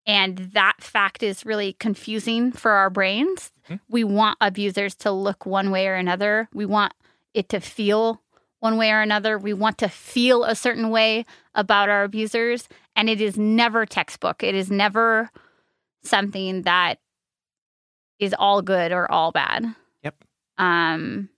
[0.05, 3.53] And that fact is really confusing for our brains.
[3.67, 3.77] Mm-hmm.
[3.89, 6.49] We want abusers to look one way or another.
[6.53, 6.95] We want
[7.35, 8.21] it to feel
[8.59, 9.39] one way or another.
[9.39, 12.69] We want to feel a certain way about our abusers.
[12.97, 14.43] And it is never textbook.
[14.43, 15.31] It is never
[16.03, 16.99] something that
[18.19, 19.65] is all good or all bad.
[20.03, 20.25] Yep.
[20.59, 21.29] Um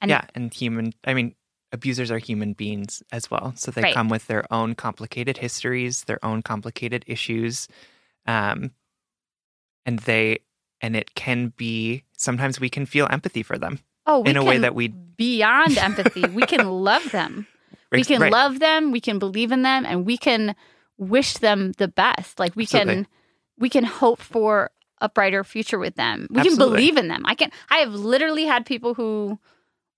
[0.00, 1.34] and yeah, and human I mean
[1.72, 3.52] abusers are human beings as well.
[3.56, 3.94] So they right.
[3.94, 7.68] come with their own complicated histories, their own complicated issues.
[8.26, 8.72] Um
[9.84, 10.40] and they
[10.80, 13.80] and it can be sometimes we can feel empathy for them.
[14.06, 16.26] Oh, in a way that we beyond empathy.
[16.28, 17.46] we can love them.
[17.90, 18.32] We can right.
[18.32, 20.54] love them, we can believe in them and we can
[20.98, 22.38] wish them the best.
[22.38, 22.94] Like we Absolutely.
[22.94, 23.06] can
[23.58, 24.70] we can hope for
[25.00, 26.26] a brighter future with them.
[26.30, 26.64] We Absolutely.
[26.64, 27.22] can believe in them.
[27.26, 29.38] I can I have literally had people who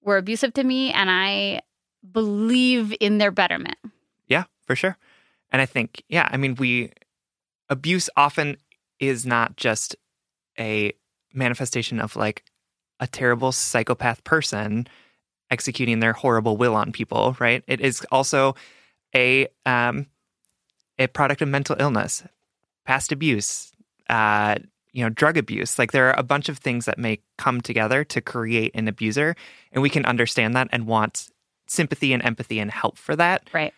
[0.03, 1.63] were abusive to me and I
[2.11, 3.79] believe in their betterment.
[4.27, 4.97] Yeah, for sure.
[5.53, 6.93] And I think, yeah, I mean, we
[7.69, 8.57] abuse often
[8.99, 9.97] is not just
[10.59, 10.93] a
[11.33, 12.45] manifestation of like
[12.99, 14.87] a terrible psychopath person
[15.51, 17.65] executing their horrible will on people, right?
[17.67, 18.55] It is also
[19.15, 20.07] a um
[20.99, 22.23] a product of mental illness,
[22.85, 23.73] past abuse,
[24.11, 24.57] uh,
[24.93, 25.79] you know, drug abuse.
[25.79, 29.37] Like there are a bunch of things that may come together to create an abuser,
[29.73, 31.29] and we can understand that and want
[31.69, 33.73] sympathy and empathy and help for that Right.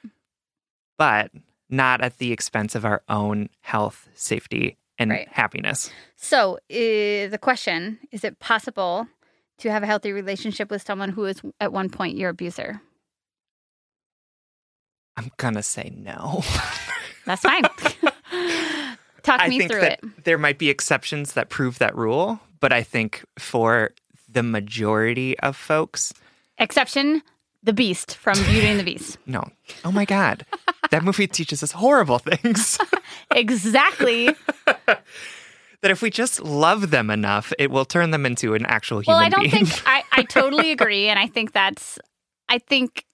[0.97, 1.31] but
[1.69, 5.29] not at the expense of our own health, safety, and Right.
[5.29, 5.91] happiness.
[6.17, 9.09] So, uh, the question is it possible
[9.59, 12.81] to have a healthy relationship with someone who is at one point your abuser?
[15.17, 16.43] I'm gonna say no.
[17.27, 17.65] That's fine.
[19.23, 20.25] Talk I me think through that it.
[20.25, 23.91] there might be exceptions that prove that rule, but I think for
[24.29, 26.13] the majority of folks,
[26.59, 27.23] Exception
[27.63, 29.19] the Beast from Beauty and the Beast.
[29.27, 29.45] no.
[29.85, 30.45] Oh my God.
[30.91, 32.79] that movie teaches us horrible things.
[33.35, 34.27] Exactly.
[34.67, 35.05] that
[35.91, 39.17] if we just love them enough, it will turn them into an actual human.
[39.17, 39.65] well, I don't being.
[39.67, 41.09] think I, I totally agree.
[41.09, 41.99] And I think that's,
[42.49, 43.05] I think,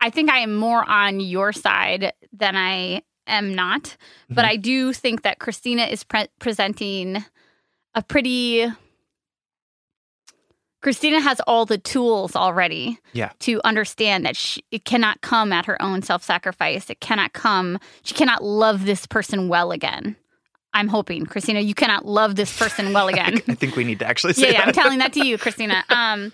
[0.00, 3.96] I think I am more on your side than I am not.
[4.28, 4.48] But Mhm.
[4.48, 7.24] I do think that Christina is pre- presenting
[7.94, 8.66] a pretty.
[10.82, 13.30] Christina has all the tools already Yeah.
[13.40, 16.90] to understand that she, it cannot come at her own self sacrifice.
[16.90, 20.16] It cannot come, she cannot love this person well again.
[20.74, 23.40] I'm hoping, Christina, you cannot love this person well again.
[23.48, 25.84] I think we need to actually say yeah, yeah, I'm telling that to you, Christina.
[25.88, 26.32] Um,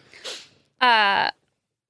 [0.81, 1.31] uh,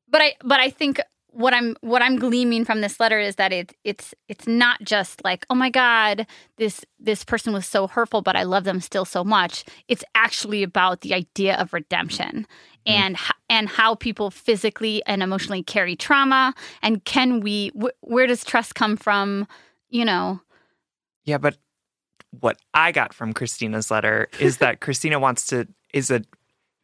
[0.08, 1.00] but I, but I think
[1.32, 5.22] what I'm, what I'm gleaming from this letter is that it, it's, it's not just
[5.24, 9.04] like, oh my God, this, this person was so hurtful, but I love them still
[9.04, 9.64] so much.
[9.88, 12.46] It's actually about the idea of redemption
[12.86, 12.92] mm.
[12.92, 13.16] and
[13.48, 18.74] and how people physically and emotionally carry trauma, and can we, wh- where does trust
[18.74, 19.46] come from?
[19.88, 20.40] You know,
[21.24, 21.56] Yeah, but
[22.38, 26.22] what I got from Christina's letter is that Christina wants to is a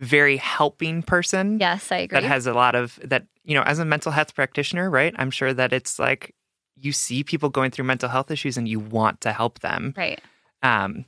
[0.01, 2.21] very helping person yes, I agree.
[2.21, 5.15] that has a lot of that, you know, as a mental health practitioner, right?
[5.19, 6.35] I'm sure that it's like
[6.79, 9.95] you see people going through mental health issues and you want to help them.
[9.97, 10.21] right.
[10.63, 11.05] Um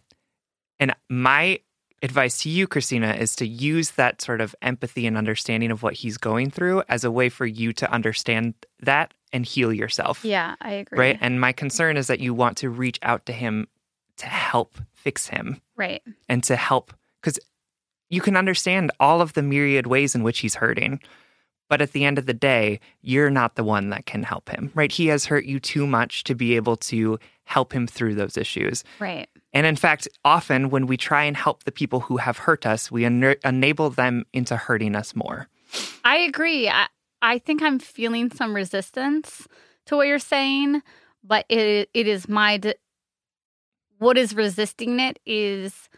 [0.80, 1.60] and my
[2.02, 5.94] advice to you, Christina, is to use that sort of empathy and understanding of what
[5.94, 10.54] he's going through as a way for you to understand that and heal yourself Yeah,
[10.60, 10.98] I agree.
[10.98, 11.18] right?
[11.20, 13.66] And my concern is that you want to reach out to him
[14.18, 16.02] to help fix him Right.
[16.28, 17.38] and to help because
[18.08, 21.00] you can understand all of the myriad ways in which he's hurting.
[21.68, 24.72] But at the end of the day, you're not the one that can help him,
[24.74, 24.90] right?
[24.90, 28.84] He has hurt you too much to be able to help him through those issues.
[28.98, 29.28] Right.
[29.52, 32.90] And in fact, often when we try and help the people who have hurt us,
[32.90, 35.48] we ena- enable them into hurting us more.
[36.04, 36.68] I agree.
[36.68, 36.86] I,
[37.20, 39.46] I think I'm feeling some resistance
[39.86, 40.82] to what you're saying,
[41.22, 42.74] but it it is my de-
[43.98, 45.88] what is resisting it is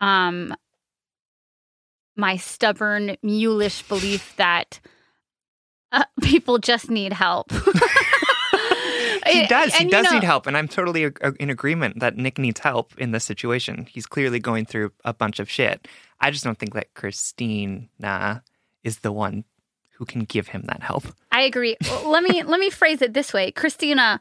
[0.00, 0.54] um
[2.16, 4.80] my stubborn mulish belief that
[5.92, 7.52] uh, people just need help.
[9.26, 9.74] He does.
[9.74, 10.46] He and, you does know- need help.
[10.46, 13.86] And I'm totally in agreement that Nick needs help in this situation.
[13.90, 15.88] He's clearly going through a bunch of shit.
[16.20, 18.42] I just don't think that Christina
[18.82, 19.44] is the one
[19.92, 21.04] who can give him that help.
[21.32, 21.76] I agree.
[21.82, 24.20] Well, let me let me phrase it this way, Christina.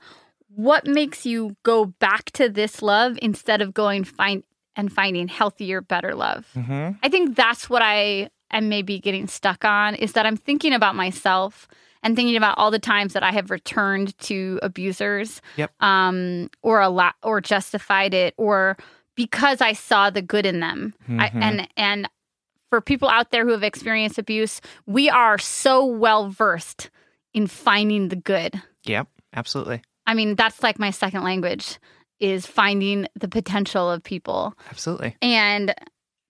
[0.55, 4.43] What makes you go back to this love instead of going find
[4.75, 6.47] and finding healthier, better love?
[6.55, 6.91] Mm-hmm.
[7.03, 10.95] I think that's what I am maybe getting stuck on is that I'm thinking about
[10.95, 11.67] myself
[12.03, 15.71] and thinking about all the times that I have returned to abusers, Yep.
[15.81, 18.77] um, or a lot, or justified it, or
[19.15, 20.93] because I saw the good in them.
[21.07, 21.41] I, Mhm.
[21.41, 22.09] and and
[22.69, 26.89] for people out there who have experienced abuse, we are so well versed
[27.33, 28.61] in finding the good.
[28.85, 29.81] Yep, absolutely.
[30.05, 31.77] I mean, that's like my second language
[32.23, 34.53] is finding the potential of people.
[34.69, 35.17] Absolutely.
[35.21, 35.75] And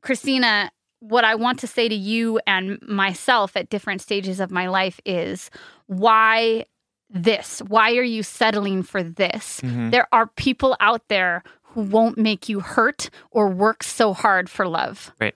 [0.02, 4.68] Christina, what I want to say to you and myself at different stages of my
[4.68, 5.52] life is
[5.88, 6.66] why
[7.10, 7.62] this?
[7.68, 9.62] Why are you settling for this?
[9.62, 9.92] Mhm.
[9.92, 14.68] There are people out there who won't make you hurt or work so hard for
[14.68, 15.12] love.
[15.22, 15.36] Right.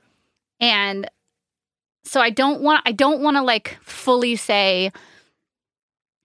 [0.60, 1.08] And
[2.04, 4.92] so I don't want I don't want to like fully say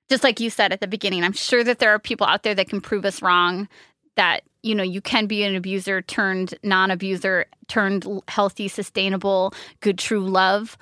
[0.08, 2.54] just like you said at the beginning, I'm sure that there are people out there
[2.54, 3.68] that can prove us wrong
[4.16, 10.20] that you know you can be an abuser turned non-abuser turned healthy sustainable good true
[10.24, 10.76] love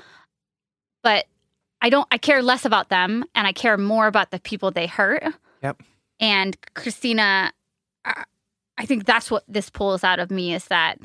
[1.03, 1.27] but
[1.81, 4.87] i don't i care less about them and i care more about the people they
[4.87, 5.23] hurt
[5.63, 5.83] Yep.
[6.19, 7.53] and christina
[8.05, 10.99] i think that's what this pulls out of me is that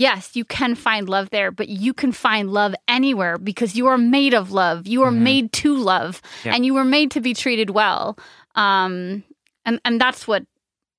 [0.00, 3.98] yes, you can find love there, but you can find love anywhere because you are
[3.98, 4.86] made of love.
[4.86, 6.54] You are made to love, Yep.
[6.54, 8.16] and you were made to be treated well.
[8.54, 9.24] Um,
[9.64, 10.44] and and that's what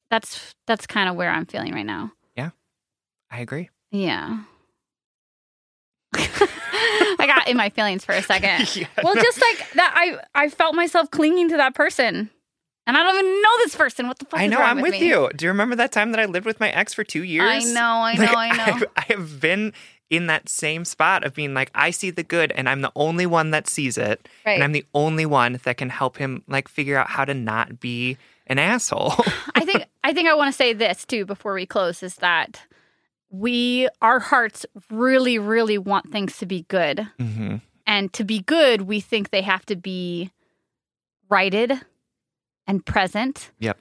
[0.10, 2.12] that's that's kind of where I'm feeling right now.
[2.36, 2.50] Yeah.
[3.32, 3.70] I agree.
[3.92, 4.40] Yeah.
[6.14, 8.76] I got in my feelings for a second.
[8.76, 9.22] Yeah, well, no.
[9.22, 12.30] just like that, I I felt myself clinging to that person,
[12.88, 14.08] and I don't even know this person.
[14.08, 14.40] What the fuck?
[14.40, 14.58] I know.
[14.58, 15.08] I'm with me?
[15.08, 15.30] you.
[15.36, 17.48] Do you remember that time that I lived with my ex for two years?
[17.70, 18.74] I know, I know, Like, I know.
[18.76, 19.74] I've- I have been
[20.10, 23.28] in that same spot of being like, I see the good, and I'm the only
[23.28, 24.54] one that sees it, Right.
[24.54, 27.80] and I'm the only one that can help him like figure out how to not
[27.80, 29.14] be an asshole.
[29.54, 32.62] I think I think I want to say this too before we close is that
[33.30, 37.08] we our hearts really really want things to be good.
[37.20, 40.32] hmm And to be good, we think they have to be
[41.30, 41.74] righted
[42.68, 43.52] and present.
[43.60, 43.78] Yep.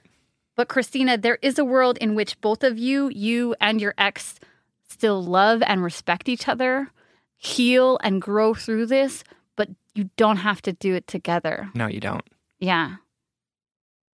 [0.55, 4.39] But Christina, there is a world in which both of you, you and your ex,
[4.87, 6.89] still love and respect each other,
[7.37, 9.23] heal and grow through this,
[9.55, 11.69] but you don't have to do it together.
[11.75, 12.23] No, you don't.
[12.59, 12.95] Yeah.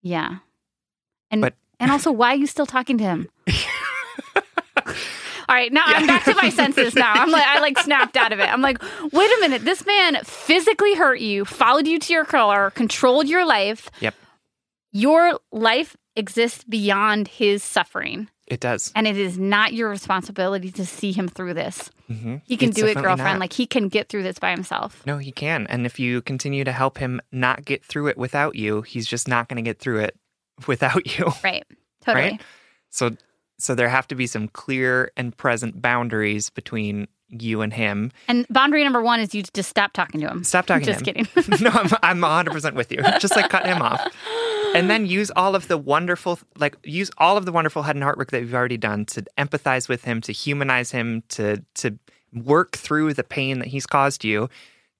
[0.02, 0.38] Yeah.
[1.30, 3.28] And But- and also why are you still talking to him?
[5.48, 7.12] All right, now I'm back to my senses now.
[7.12, 8.48] I'm like I like snapped out of it.
[8.48, 8.80] I'm like,
[9.12, 13.44] wait a minute, this man physically hurt you, followed you to your car, controlled your
[13.44, 13.90] life.
[13.98, 14.14] Yep.
[14.92, 18.28] Your life exists beyond his suffering.
[18.46, 18.92] It does.
[18.96, 21.90] And it is not your responsibility to see him through this.
[22.08, 23.18] hmm He can It's do it, girlfriend.
[23.18, 23.38] not.
[23.40, 25.02] Like he can get through this by himself.
[25.06, 25.66] No, he can.
[25.68, 29.26] And if you continue to help him not get through it without you, he's just
[29.28, 30.16] not going to get through it
[30.66, 31.30] without you.
[31.44, 31.64] Right.
[32.04, 32.30] Totally.
[32.32, 32.40] Right?
[32.90, 33.10] So
[33.58, 38.10] so there have to be some clear and present boundaries between you and him.
[38.26, 40.42] And boundary number one is you just stop talking to him.
[40.44, 41.26] Stop talking Just to him.
[41.26, 41.56] kidding.
[41.64, 43.02] no, I'm, I'm 100% with you.
[43.20, 44.00] Just like cut him off.
[44.74, 48.02] And then use all of the wonderful, like, use all of the wonderful head and
[48.02, 51.98] heart work that you've already done to empathize with him, to humanize him, to, to
[52.32, 54.48] work through the pain that he's caused you,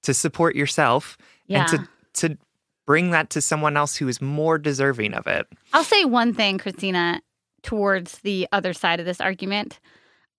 [0.03, 1.61] to support yourself, Yeah.
[1.61, 1.67] and
[2.13, 2.37] to, to
[2.91, 5.47] bring that to someone else who is more deserving of it.
[5.71, 7.21] I'll say one thing, Christina,
[7.63, 9.79] towards the other side of this argument.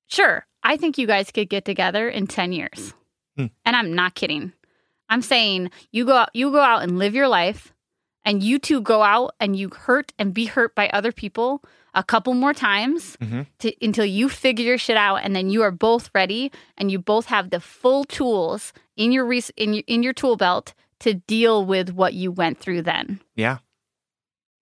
[0.07, 2.93] Sure, I think you guys could get together in 10 years.
[3.39, 3.47] Hmm.
[3.65, 4.53] And I'm not kidding.
[5.09, 7.73] I'm saying you go out, you go out and live your life
[8.25, 11.63] and you two go out and you hurt and be hurt by other people
[11.95, 13.47] a couple more times Mhm.
[13.61, 16.99] to, until you figure your shit out and then you are both ready and you
[16.99, 21.15] both have the full tools in your res- in your, in your tool belt to
[21.15, 23.59] deal with what you went through then Yeah.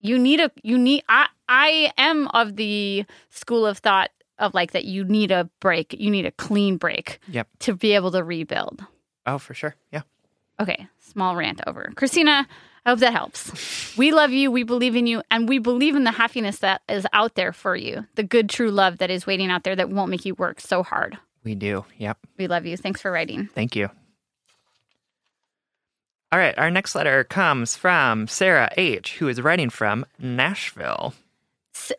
[0.01, 4.71] you need a you need i i am of the school of thought of like
[4.71, 7.47] that you need a break you need a clean break Yep.
[7.59, 8.85] to be able to rebuild
[9.27, 9.75] Oh, for sure.
[9.91, 10.01] Yeah.
[10.59, 12.47] okay small rant over christina
[12.85, 16.03] i hope that helps we love you we believe in you and we believe in
[16.03, 19.49] the happiness that is out there for you the good true love that is waiting
[19.49, 21.85] out there that won't make you work so hard We do.
[21.97, 22.17] Yep.
[22.37, 23.89] we love you thanks for writing Thank you.
[26.31, 31.13] All right, our next letter comes from Sarah H., who is writing from Nashville.
[31.75, 31.91] S-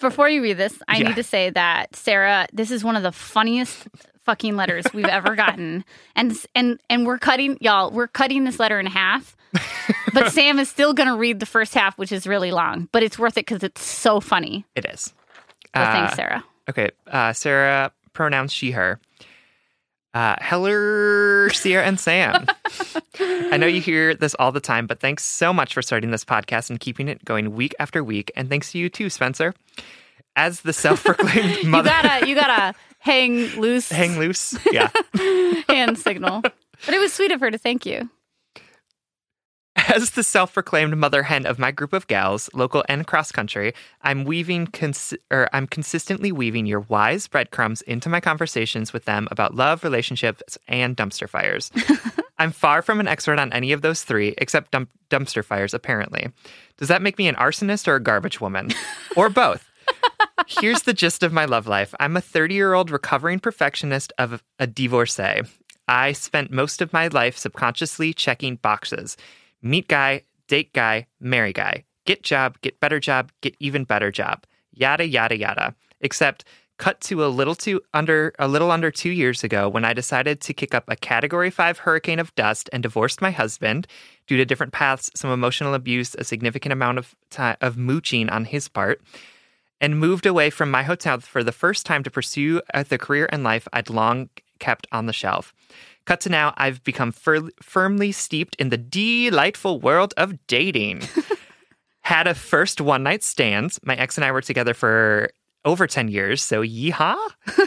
[0.00, 1.08] before you read this, I Yeah.
[1.08, 3.88] need to say that Sarah, this is one of the funniest
[4.24, 7.90] fucking letters we've ever gotten, and and and we're cutting y'all.
[7.90, 9.36] We're cutting this letter in half,
[10.12, 13.02] but Sam is still going to read the first half, which is really long, but
[13.02, 14.64] it's worth it because it's so funny.
[14.76, 15.02] It is.
[15.74, 16.44] So thanks, Uh, Sarah.
[16.68, 19.00] Okay, uh, Sarah, pronouns she, her.
[20.14, 22.46] Uh, Heller, Sierra, and Sam.
[23.18, 26.24] I know you hear this all the time, but thanks so much for starting this
[26.24, 28.30] podcast and keeping it going week after week.
[28.36, 29.54] And thanks to you too, Spencer.
[30.36, 34.56] As the self-proclaimed You mother, gotta you gotta hang loose, hang loose.
[34.70, 34.90] Yeah.
[35.68, 36.42] hand signal.
[36.42, 38.08] But it was sweet of her to thank you.
[39.88, 43.72] As the self-proclaimed mother hen of my group of gals, local and cross country,
[44.02, 49.28] I'm weaving cons- or I'm consistently weaving your wise breadcrumbs into my conversations with them
[49.30, 51.70] about love, relationships, and dumpster fires.
[52.38, 56.30] I'm far from an expert on any of those three, except dump- dumpster fires, apparently.
[56.76, 58.70] Does that make me an arsonist or a garbage woman?
[59.16, 59.68] or both?
[60.46, 61.94] Here's the gist of my love life.
[61.98, 65.42] I'm a 30 year old recovering perfectionist of a divorcee.
[65.88, 69.16] I spent most of my life subconsciously checking boxes
[69.62, 74.44] meet guy, date guy, marry guy, get job, get better job, get even better job,
[74.72, 75.74] yada, yada, yada.
[76.00, 76.44] Except
[76.78, 80.40] cut to a little too under a little under two years ago when I decided
[80.40, 83.86] to kick up a category five hurricane of dust and divorced my husband
[84.26, 88.46] due to different paths, some emotional abuse, a significant amount of time of mooching on
[88.46, 89.00] his part
[89.80, 93.28] and moved away from my hotel for the first time to pursue uh, the career
[93.30, 95.52] and life I'd long kept on the shelf.
[96.04, 101.02] Cut to now, I've become fir- firmly steeped in the delightful world of dating.
[102.02, 103.76] Had a first one night stand.
[103.84, 105.30] My ex and I were together for
[105.64, 107.16] over 10 years, so yeehaw.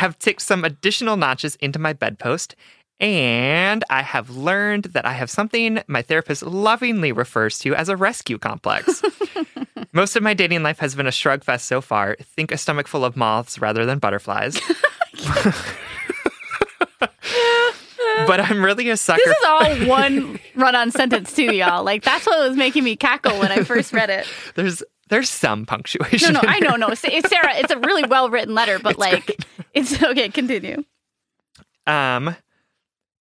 [0.00, 2.56] have ticked some additional notches into my bedpost.
[2.98, 7.96] And I have learned that I have something my therapist lovingly refers to as a
[7.96, 9.02] rescue complex.
[9.92, 12.16] Most of my dating life has been a shrug fest so far.
[12.20, 14.60] Think a stomach full of moths rather than butterflies.
[18.26, 19.20] But I'm really a sucker.
[19.24, 21.84] This is all one run-on sentence too, y'all.
[21.84, 24.26] Like that's what was making me cackle when I first read it.
[24.54, 26.32] There's there's some punctuation.
[26.32, 26.88] no, in I know, no.
[26.88, 27.56] It's, it's Sarah.
[27.56, 29.44] It's a really well-written letter, but like,
[29.74, 30.28] it's okay.
[30.28, 30.84] Continue.
[31.86, 32.36] Um,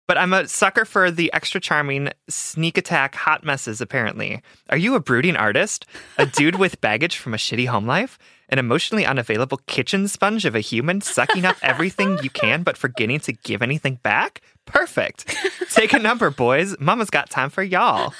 [0.07, 4.41] but I'm a sucker for the extra charming sneak attack hot messes, apparently.
[4.69, 5.85] Are you a brooding artist?
[6.17, 8.17] A dude with baggage from a shitty home life?
[8.49, 13.19] An emotionally unavailable kitchen sponge of a human sucking up everything you can but forgetting
[13.19, 14.41] to give anything back?
[14.71, 15.35] Perfect.
[15.71, 16.75] Take a number, boys.
[16.79, 18.13] Mama's got time for y'all.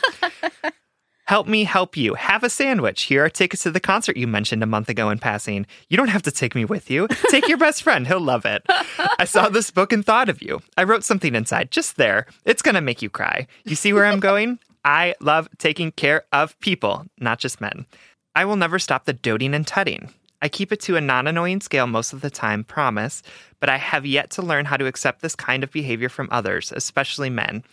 [1.25, 2.15] Help me help you.
[2.15, 3.03] Have a sandwich.
[3.03, 5.67] Here are tickets to the concert you mentioned a month ago in passing.
[5.87, 7.07] You don't have to take me with you.
[7.29, 8.07] Take your best friend.
[8.07, 8.63] He'll love it.
[9.19, 10.59] I saw this book and thought of you.
[10.75, 12.25] I wrote something inside just there.
[12.45, 13.45] It's going to make you cry.
[13.63, 14.57] You see where I'm going?
[14.83, 17.85] I love taking care of people, not just men.
[18.33, 20.11] I will never stop the doting and tutting.
[20.41, 23.23] I keep it to a non annoying scale most of the time, promise,
[23.59, 26.71] but I have yet to learn how to accept this kind of behavior from others,
[26.75, 27.63] especially men.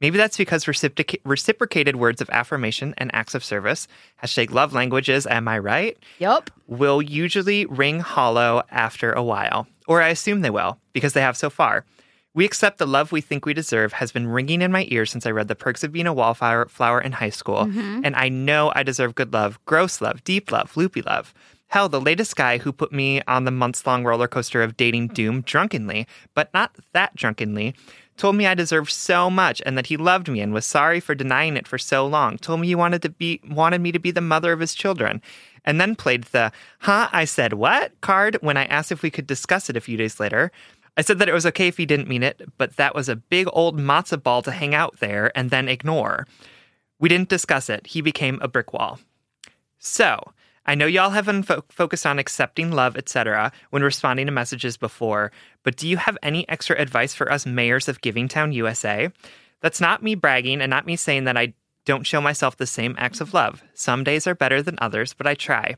[0.00, 3.86] Maybe that's because reciproca- reciprocated words of affirmation and acts of service,
[4.22, 5.98] hashtag love languages, am I right?
[6.18, 6.50] Yep.
[6.66, 11.36] will usually ring hollow after a while, or I assume they will, because they have
[11.36, 11.84] so far.
[12.32, 15.26] We accept the love we think we deserve has been ringing in my ears since
[15.26, 18.02] I read The Perks of Being a Wallflower flower in high school, mm-hmm.
[18.04, 21.34] and I know I deserve good love, gross love, deep love, loopy love.
[21.70, 25.06] Hell, the latest guy who put me on the months long roller coaster of dating
[25.08, 26.04] doom drunkenly,
[26.34, 27.76] but not that drunkenly,
[28.16, 31.14] told me I deserved so much and that he loved me and was sorry for
[31.14, 32.38] denying it for so long.
[32.38, 35.22] Told me he wanted to be wanted me to be the mother of his children.
[35.64, 36.50] And then played the
[36.80, 39.96] huh I said what card when I asked if we could discuss it a few
[39.96, 40.50] days later.
[40.96, 43.14] I said that it was okay if he didn't mean it, but that was a
[43.14, 46.26] big old matzo ball to hang out there and then ignore.
[46.98, 47.86] We didn't discuss it.
[47.86, 48.98] He became a brick wall.
[49.78, 50.32] So,
[50.70, 54.76] I know y'all have been fo- focused on accepting love, etc., when responding to messages
[54.76, 55.32] before,
[55.64, 59.08] but do you have any extra advice for us mayors of Givingtown, USA?
[59.62, 61.54] That's not me bragging and not me saying that I
[61.86, 63.64] don't show myself the same acts of love.
[63.74, 65.74] Some days are better than others, but I try.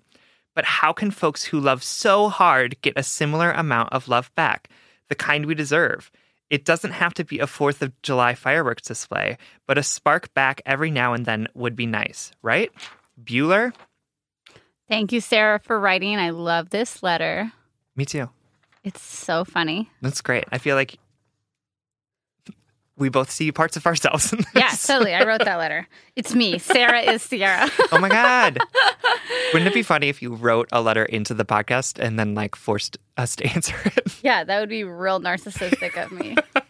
[0.55, 4.69] But how can folks who love so hard get a similar amount of love back,
[5.09, 6.11] the kind we deserve?
[6.51, 10.61] It doesn't have to be a 4th of July fireworks display, but a spark back
[10.67, 12.71] every now and then would be nice, right?
[13.25, 13.73] Bueller?
[14.93, 16.19] Thank you, Sarah, for writing.
[16.19, 17.51] I love this letter.
[17.97, 18.29] Me too.
[18.85, 19.89] It's so funny.
[20.03, 20.45] That's great.
[20.53, 20.99] I feel like
[22.99, 24.49] we both see parts of ourselves in this.
[24.55, 25.15] Yeah, totally.
[25.15, 25.89] I wrote that letter.
[26.15, 26.59] It's me.
[26.59, 27.71] Sarah is Sierra.
[27.91, 28.59] oh my God.
[29.55, 32.55] Wouldn't it be funny if you wrote a letter into the podcast and then like
[32.55, 34.19] forced us to answer it?
[34.23, 36.37] yeah, that would be real narcissistic of me.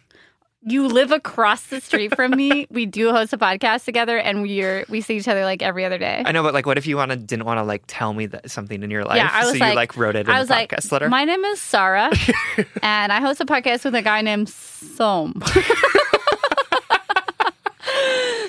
[0.65, 2.69] You live across the street from me.
[2.73, 5.99] We do host a podcast together, and we're we see each other like every other
[5.99, 6.23] day.
[6.25, 8.51] I know, but like, what if you wanna didn't want to like tell me that
[8.51, 9.17] something in your life?
[9.17, 11.09] Yeah, I was so like, you like wrote it in I was like, podcast letter.
[11.09, 12.11] my name is Sarah,
[12.83, 15.43] and I host a podcast with a guy named Som.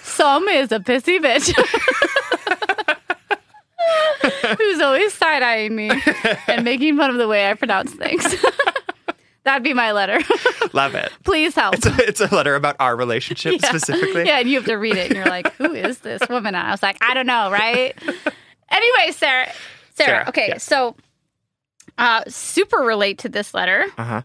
[0.03, 1.51] Som is a pissy bitch.
[4.57, 5.91] Who's always side eyeing me
[6.47, 8.23] and making fun of the way I pronounce things.
[9.43, 10.19] That'd be my letter.
[10.73, 11.11] Love it.
[11.25, 11.75] Please help.
[11.75, 13.69] It's a, it's a letter about our relationship Yeah.
[13.69, 14.25] specifically.
[14.25, 16.65] Yeah, and you have to read it, and you're like, "Who is this woman?" And
[16.67, 17.93] I was like, "I don't know, right?"
[18.69, 19.51] anyway, Sarah, Sarah.
[19.95, 20.63] Sarah, okay, yes.
[20.63, 20.95] so
[21.97, 24.21] uh, super relate to this letter, Uh huh.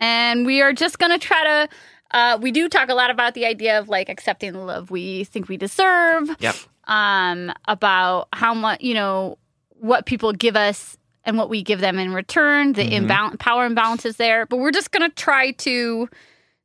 [0.00, 1.68] and we are just gonna try to.
[2.12, 5.24] Uh, we do talk a lot about the idea of like accepting the love we
[5.24, 6.28] think we deserve.
[6.40, 6.54] Yep.
[6.84, 9.38] Um, about how much you know
[9.70, 12.72] what people give us and what we give them in return.
[12.72, 13.06] The Mhm.
[13.08, 16.08] imbal- power imbalance is there, but we're just gonna try to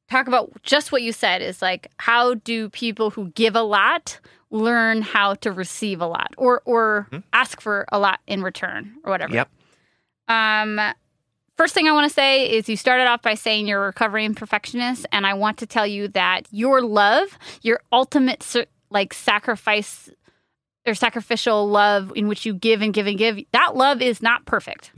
[0.10, 4.20] talk about just what you said is like how do people who give a lot
[4.49, 9.12] learn how to receive a lot or or ask for a lot in return or
[9.12, 9.34] whatever.
[9.34, 9.49] Yep.
[10.30, 10.80] Um
[11.58, 14.34] first thing I want to say is you started off by saying you're a recovering
[14.36, 18.45] perfectionist and I want to tell you that your love, your ultimate
[18.89, 20.10] like sacrifice
[20.88, 24.45] or sacrificial love in which you give and give and give, that love is not
[24.45, 24.91] perfect.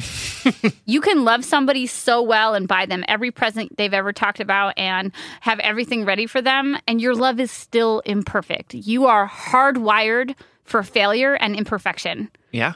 [0.85, 4.73] you can love somebody so well and buy them every present they've ever talked about
[4.77, 5.11] and
[5.41, 8.73] have everything ready for them, and your love is still imperfect.
[8.73, 12.29] You are hardwired for failure and imperfection.
[12.51, 12.73] Yeah.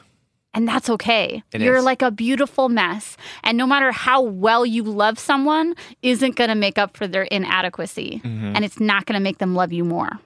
[0.56, 1.42] And that's okay.
[1.52, 1.84] It You're is.
[1.84, 3.18] like a beautiful mess.
[3.44, 7.24] And no matter how well you love someone, isn't going to make up for their
[7.24, 8.22] inadequacy.
[8.24, 8.56] Mhm.
[8.56, 10.20] And it's not going to make them love you more.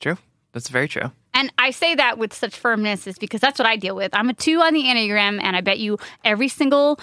[0.00, 0.16] True.
[0.52, 1.12] That's very true.
[1.34, 4.14] And I say that with such firmness is because that's what I deal with.
[4.14, 7.00] I'm a two on the Enneagram, and I bet you every single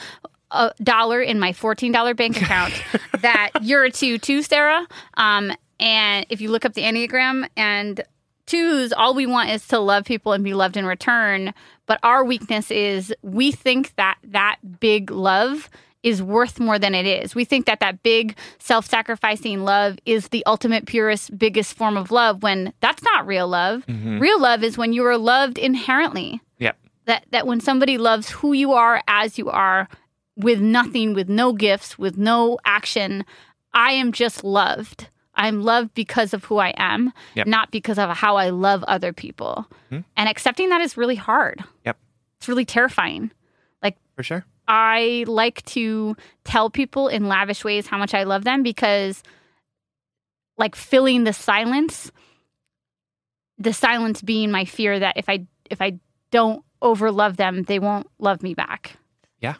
[0.51, 2.73] uh, dollar in my $14 bank account
[3.21, 4.87] that you're a two too, Sarah.
[5.15, 8.01] Um, and if you look up the Enneagram and
[8.45, 11.53] twos, all we want is to love people and be loved in return.
[11.85, 15.69] But our weakness is we think that that big love
[16.03, 17.35] is worth more than it is.
[17.35, 22.41] We think that that big self-sacrificing love is the ultimate purest biggest form of love
[22.43, 23.85] when that's not real love.
[23.87, 24.19] Mm-hmm.
[24.19, 26.41] Real love is when you are loved inherently.
[26.57, 26.77] Yep.
[27.05, 29.87] That that when somebody loves who you are as you are
[30.35, 33.23] with nothing with no gifts, with no action,
[33.73, 35.07] I am just loved.
[35.35, 37.47] I'm loved because of who I am, Yep.
[37.47, 39.65] not because of how I love other people.
[39.89, 39.99] Hmm.
[40.17, 41.63] And accepting that is really hard.
[41.85, 41.97] Yep.
[42.37, 43.31] It's really terrifying.
[43.81, 44.45] Like For sure.
[44.73, 46.15] I like to
[46.45, 49.21] tell people in lavish ways how much I love them because,
[50.57, 52.09] like, filling the silence,
[53.57, 55.99] the silence being my fear that if I if I
[56.31, 58.95] don't overlove them, they won't love me back.
[59.39, 59.55] Yeah.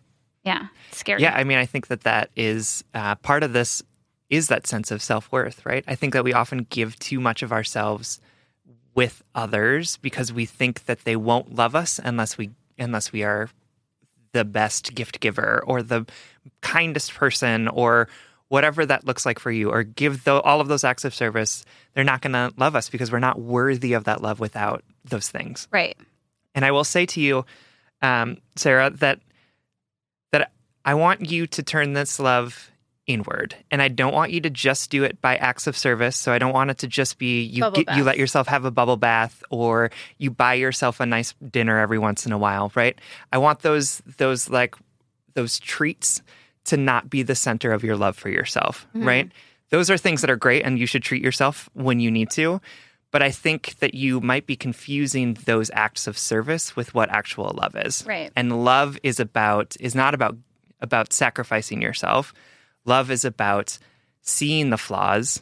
[0.46, 1.22] Yeah, scary.
[1.22, 3.84] Yeah, I mean, I think that that is uh, part of this
[4.30, 5.84] is that sense of self worth, right?
[5.88, 8.22] I think that we often give too much of ourselves
[8.96, 13.50] with others because we think that they won't love us unless we unless we are
[14.34, 16.06] the best gift giver or the
[16.62, 18.08] kindest person or
[18.48, 21.64] whatever that looks like for you or give tho- all of those acts of service
[21.94, 25.30] they're not going to love us because we're not worthy of that love without those
[25.30, 25.98] things Right.
[26.56, 27.46] and I will say to you,
[28.02, 29.20] um, Sarah, that
[30.32, 30.52] that
[30.86, 32.71] I want you to turn this love
[33.08, 36.16] inward, and I don't want you to just do it by acts of service.
[36.16, 38.72] So I don't want it to just be you get, you let yourself have a
[38.72, 42.98] bubble bath, or you buy yourself a nice dinner every once in a while, right?
[43.32, 44.76] I want those those like
[45.34, 46.22] those treats
[46.66, 49.08] to not be the center of your love for yourself, Mm-hmm.
[49.08, 49.32] right?
[49.70, 52.60] Those are things that are great, and you should treat yourself when you need to.
[53.10, 57.54] But I think that you might be confusing those acts of service with what actual
[57.58, 58.06] love is.
[58.06, 58.32] Right.
[58.36, 60.36] And love is about is not about
[60.82, 62.34] about sacrificing yourself.
[62.86, 63.78] Love is about
[64.22, 65.42] seeing the flaws,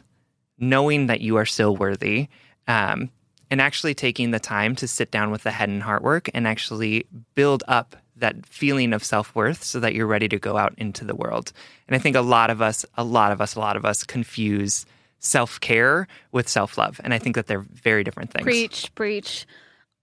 [0.58, 2.28] knowing that you are still worthy,
[2.68, 3.10] um,
[3.50, 6.46] and actually taking the time to sit down with the head and heart work and
[6.46, 10.74] actually build up that feeling of self worth so that you're ready to go out
[10.76, 11.52] into the world.
[11.88, 14.04] And I think a lot of us, a lot of us, a lot of us
[14.04, 14.86] confuse
[15.18, 17.00] self care with self love.
[17.02, 18.44] And I think that they're very different things.
[18.44, 19.46] Preach, preach.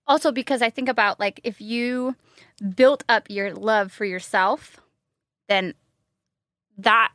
[0.07, 2.15] Also, because I think about like if you
[2.75, 4.77] built up your love for yourself,
[5.47, 5.73] then
[6.77, 7.11] that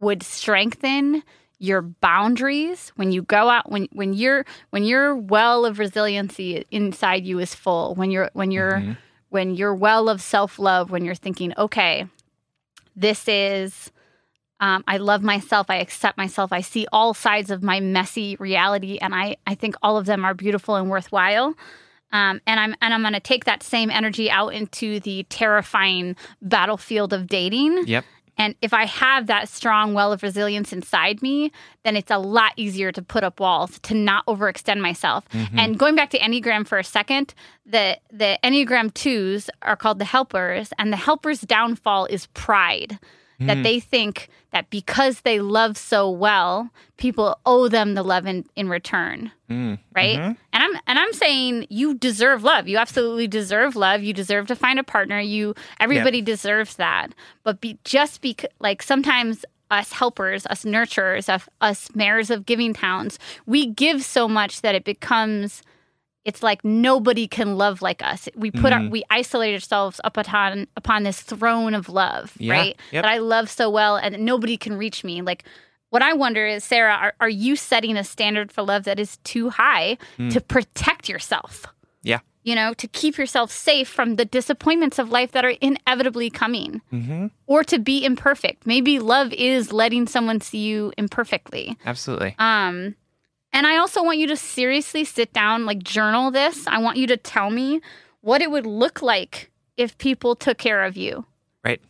[0.00, 1.22] would strengthen
[1.58, 7.26] your boundaries when you go out when when your when your well of resiliency inside
[7.26, 8.78] you is full when you're when you're
[9.30, 12.06] when your well of self-love when you're thinking okay
[12.94, 13.90] this is
[14.60, 18.98] um, i love myself i accept myself i see all sides of my messy reality
[19.02, 21.54] and i i think all of them are beautiful and worthwhile
[22.12, 26.14] um, and i'm and i'm going to take that same energy out into the terrifying
[26.40, 28.04] battlefield of dating Yep.
[28.38, 32.52] And if I have that strong well of resilience inside me, then it's a lot
[32.56, 35.28] easier to put up walls, to not overextend myself.
[35.30, 35.58] Mm-hmm.
[35.58, 37.34] And going back to Enneagram for a second,
[37.66, 42.98] the the Enneagram twos are called the helpers, and the helpers' downfall is pride.
[43.40, 43.62] That mm.
[43.62, 48.68] they think that because they love so well, people owe them the love in, in
[48.68, 50.18] return mm, right?
[50.18, 50.32] Mm-hmm.
[50.52, 52.68] And I'm and I'm saying you deserve love.
[52.68, 54.02] You absolutely deserve love.
[54.02, 55.20] You deserve to find a partner.
[55.20, 57.14] You everybody deserves that.
[57.44, 62.72] But be just be like sometimes us helpers, us nurturers, of us mayors of giving
[62.72, 65.62] towns, we give so much that it becomes
[66.28, 68.28] it's like nobody can love like us.
[68.36, 72.52] We put our, we isolate ourselves up upon upon this throne of love, Yeah.
[72.52, 72.76] right?
[72.92, 73.02] Yep.
[73.02, 75.22] That I love so well, and nobody can reach me.
[75.22, 75.44] Like,
[75.90, 79.16] what I wonder is, Sarah, are, are you setting a standard for love that is
[79.24, 79.96] too high
[80.30, 81.64] to protect yourself?
[82.02, 82.20] Yeah.
[82.44, 86.80] You know, to keep yourself safe from the disappointments of life that are inevitably coming,
[86.92, 87.26] Mm-hmm.
[87.46, 88.66] or to be imperfect.
[88.66, 91.76] Maybe love is letting someone see you imperfectly.
[91.84, 92.34] Absolutely.
[92.38, 92.94] Um,
[93.58, 96.64] and I also want you to seriously sit down, like journal this.
[96.68, 97.80] I want you to tell me
[98.20, 101.26] what it would look like if people took care of you.
[101.64, 101.80] right.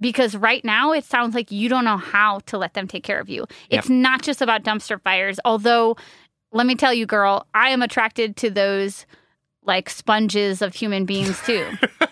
[0.00, 3.18] Because right now it sounds like you don't know how to let them take care
[3.18, 3.46] of you.
[3.70, 5.40] It's not just about dumpster fires.
[5.44, 5.96] Although,
[6.52, 9.04] let me tell you, girl, I am attracted to those
[9.64, 11.66] like sponges of human beings too.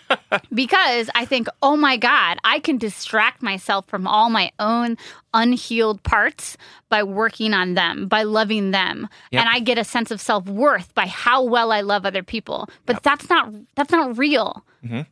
[0.55, 4.97] because I think, oh my God, I can distract myself from all my own
[5.35, 6.57] unhealed parts
[6.89, 9.09] by working on them, by loving them.
[9.33, 9.41] Yep.
[9.41, 12.69] And I get a sense of self-worth by how well I love other people.
[12.87, 14.65] But that's not that's not real.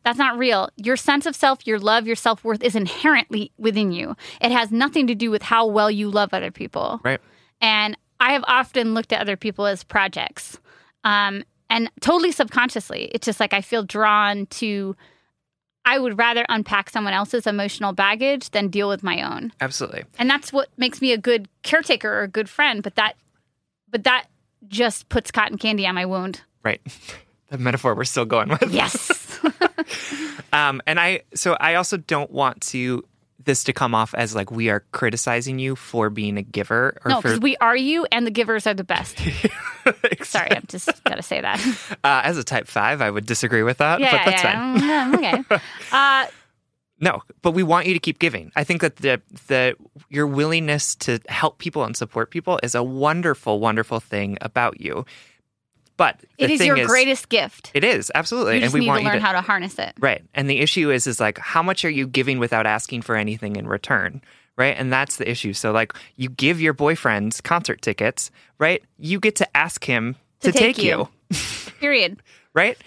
[0.03, 0.69] That's not real.
[0.77, 4.15] Your sense of self, your love, your self-worth is inherently within you.
[4.41, 7.01] It has nothing to do with how well you love other people.
[7.03, 7.19] Right.
[7.61, 10.57] And I have often looked at other people as projects.
[11.03, 14.95] Um, and totally subconsciously, it's just like I feel drawn to.
[15.85, 20.03] I would rather unpack someone else's emotional baggage than deal with my own, Absolutely.
[20.19, 22.83] and that's what makes me a good caretaker or a good friend.
[22.83, 23.15] But that,
[23.89, 24.25] but that
[24.67, 26.41] just puts cotton candy on my wound.
[26.61, 26.81] Right.
[27.49, 28.69] the metaphor we're still going with.
[28.69, 29.39] Yes.
[30.53, 33.03] Um, and I, so I also don't want to
[33.47, 37.09] this to come off as like we are criticizing you for being a giver or
[37.09, 39.17] no, for because we are you, and the givers are the best.
[40.21, 41.59] Sorry, I'm just gotta say that.
[42.03, 45.23] uh, as a type five, I would disagree with that, Yeah, but that's yeah, fine.
[45.23, 45.41] yeah.
[45.41, 45.61] okay.
[45.91, 46.27] Uh,
[46.99, 48.51] No, but we want you to keep giving.
[48.55, 49.75] I think that the the
[50.09, 55.05] your willingness to help people and support people is a wonderful, wonderful thing about you.
[55.97, 57.71] But it is your greatest gift.
[57.73, 59.93] It is absolutely, and we need want to learn to how to harness it.
[59.99, 60.23] right.
[60.35, 63.55] And the issue is, is like how much are you giving without asking for anything
[63.55, 64.21] in return,
[64.55, 64.75] right?
[64.77, 65.53] And that's the issue.
[65.53, 68.29] So like you give your boyfriend concert tickets,
[68.59, 68.83] right?
[68.99, 71.37] You get to ask him to, To take take you you.
[71.79, 72.21] Period.
[72.53, 72.77] right?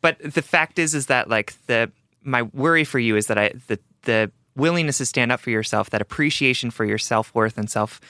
[0.00, 1.90] But the fact is, is that like the
[2.22, 5.90] my worry for you is that I the the willingness to stand up for yourself,
[5.90, 8.00] that appreciation for your self worth and self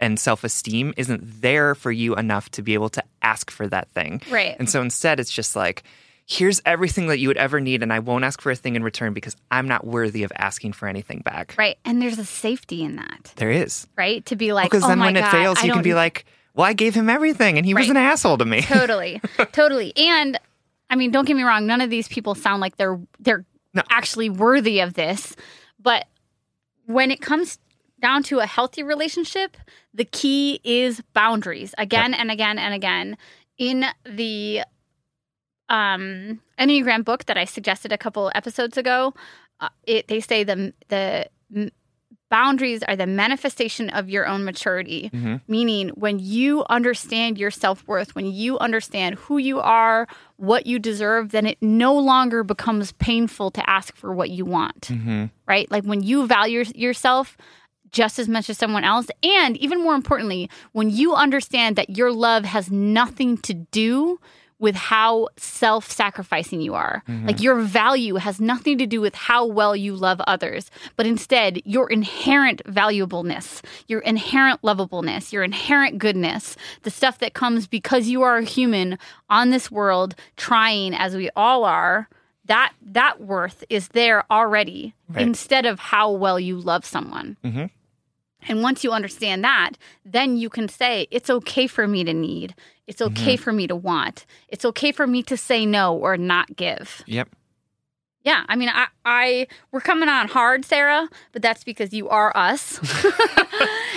[0.00, 3.88] and self esteem isn't there for you enough to be able to ask for that
[3.90, 4.20] thing.
[4.30, 4.56] Right.
[4.58, 5.82] And so instead, it's just like.
[6.26, 8.84] Here's everything that you would ever need, and I won't ask for a thing in
[8.84, 11.56] return because I'm not worthy of asking for anything back.
[11.58, 11.76] Right.
[11.84, 13.88] And there's a safety in that, There is.
[13.96, 14.24] right?
[14.26, 15.92] To be like, Because oh then my when God, it fails, I you can be
[15.94, 18.62] like, well, I gave him everything and he was an asshole to me.
[18.62, 19.20] totally
[19.50, 20.38] totally and
[20.88, 23.44] i mean don't get me wrong none of these people sound like they're they're
[23.74, 23.82] No.
[23.90, 25.34] actually worthy of this
[25.80, 26.06] but
[26.86, 27.58] when it comes
[28.00, 29.56] down to a healthy relationship
[29.94, 33.16] the key is boundaries again and again and again.
[33.58, 34.62] In the
[35.68, 39.14] um enneagram book that i suggested a couple episodes ago
[39.60, 41.70] uh, it they say the the m-
[42.28, 45.10] boundaries are the manifestation of your own maturity.
[45.12, 45.40] Mhm.
[45.48, 51.30] meaning when you understand your self-worth when you understand who you are what you deserve
[51.30, 54.86] then it no longer becomes painful to ask for what you want.
[54.86, 55.68] Hmm right?
[55.68, 57.36] Like when you value yourself
[57.92, 62.12] just as much as someone else and even more importantly when you understand that your
[62.12, 64.18] love has nothing to do
[64.58, 69.74] with how self-sacrificing you are like your value has nothing to do with how well
[69.74, 76.90] you love others but instead your inherent valuableness your inherent lovableness your inherent goodness the
[76.90, 78.98] stuff that comes because you are a human
[79.30, 82.08] on this world trying as we all are
[82.46, 85.22] that that worth is there already Right.
[85.26, 87.70] instead of how well you love someone Mhm.
[88.48, 89.72] And once you understand that
[90.04, 92.54] then you can say it's okay for me to need.
[92.86, 94.26] It's okay for me to want.
[94.48, 97.02] It's okay for me to say no or not give.
[97.06, 97.28] Yep.
[98.24, 102.36] yeah i mean i, I we're coming on hard sarah but that's because you are
[102.36, 102.78] us.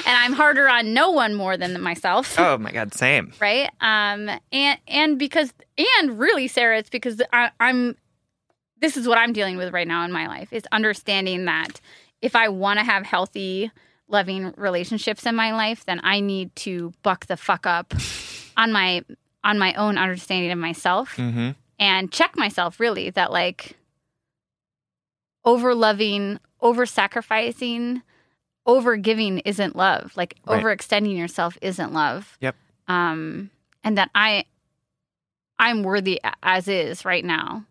[0.06, 2.38] And i'm harder on no one more than myself.
[2.38, 3.32] Oh my God, same.
[3.39, 3.70] right?
[3.80, 7.96] Um and and because and really sarah it's because I, i'm
[8.82, 11.80] this is what i'm dealing with right now in my life is understanding that
[12.22, 13.72] if i want to have healthy
[14.14, 17.93] loving relationships in my life then i need to buck the fuck up
[18.57, 19.03] on my
[19.43, 21.49] on my own understanding of myself Mm-hmm.
[21.80, 23.76] and check myself really that like
[25.43, 28.01] over loving over sacrificing
[28.66, 30.64] over giving isn't love like Right.
[30.64, 32.55] overextending yourself isn't love Yep.
[32.88, 33.49] um
[33.84, 34.45] and that i
[35.59, 37.66] i'm worthy as is right now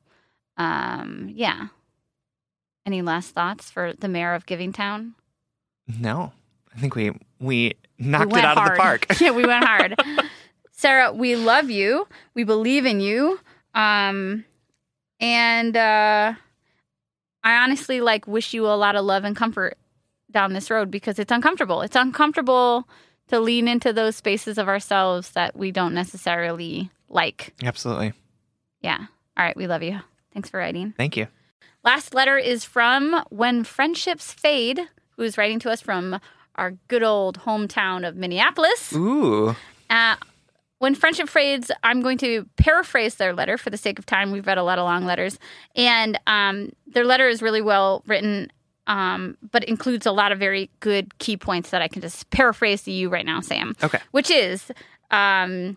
[0.58, 1.68] um yeah
[2.84, 5.12] any last thoughts for the mayor of givingtown
[5.98, 6.32] No,
[6.74, 8.72] I think we we knocked we it out hard.
[8.72, 9.06] of the park.
[9.20, 9.94] yeah, we went hard.
[10.72, 12.08] Sarah, we love you.
[12.34, 13.38] We believe in you.
[13.74, 14.44] Um,
[15.20, 16.34] and uh,
[17.44, 19.78] I honestly like wish you a lot of love and comfort
[20.30, 21.82] down this road because it's uncomfortable.
[21.82, 22.88] It's uncomfortable
[23.28, 27.54] to lean into those spaces of ourselves that we don't necessarily like.
[27.62, 28.12] Absolutely.
[28.80, 28.98] Yeah.
[29.36, 29.56] All right.
[29.56, 30.00] We love you.
[30.32, 30.94] Thanks for writing.
[30.96, 31.28] Thank you.
[31.84, 36.18] Last letter is from When Friendships Fade, who's writing to us from
[36.56, 38.92] our good old hometown of Minneapolis.
[38.94, 39.56] Ooh.
[39.88, 40.16] Uh,
[40.78, 44.32] when friendship fades, I'm going to paraphrase their letter for the sake of time.
[44.32, 45.38] We've read a lot of long letters,
[45.76, 48.50] and um, their letter is really well written,
[48.88, 52.82] um, but includes a lot of very good key points that I can just paraphrase
[52.82, 53.76] to you right now, Sam.
[53.80, 54.00] Okay.
[54.10, 54.72] Which is
[55.12, 55.76] um,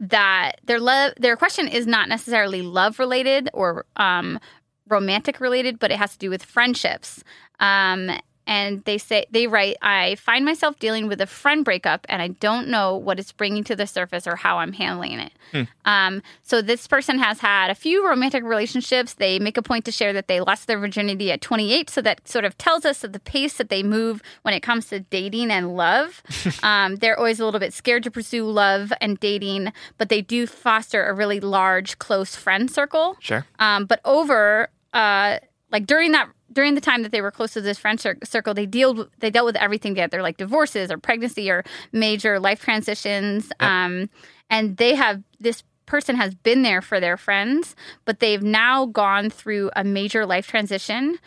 [0.00, 4.40] that their love, their question is not necessarily love related or um,
[4.88, 7.22] romantic related, but it has to do with friendships.
[7.60, 8.10] Um,
[8.46, 12.28] and they say they write, I find myself dealing with a friend breakup, and I
[12.28, 15.32] don't know what it's bringing to the surface or how I'm handling it.
[15.52, 15.62] Hmm.
[15.84, 19.14] Um, so this person has had a few romantic relationships.
[19.14, 22.26] They make a point to share that they lost their virginity at 28, so that
[22.26, 25.50] sort of tells us that the pace that they move when it comes to dating
[25.50, 26.22] and love.
[26.62, 30.46] um, they're always a little bit scared to pursue love and dating, but they do
[30.46, 33.16] foster a really large, close friend circle.
[33.20, 33.46] Sure.
[33.58, 35.38] Um, but over, uh,
[35.70, 38.66] like during that during the time that they were close to this friend circle, they
[38.66, 43.52] dealt they dealt with everything together, like divorces or pregnancy or major life transitions.
[43.60, 44.10] Um,
[44.48, 47.74] and they have this person has been there for their friends,
[48.04, 51.18] but they've now gone through a major life transition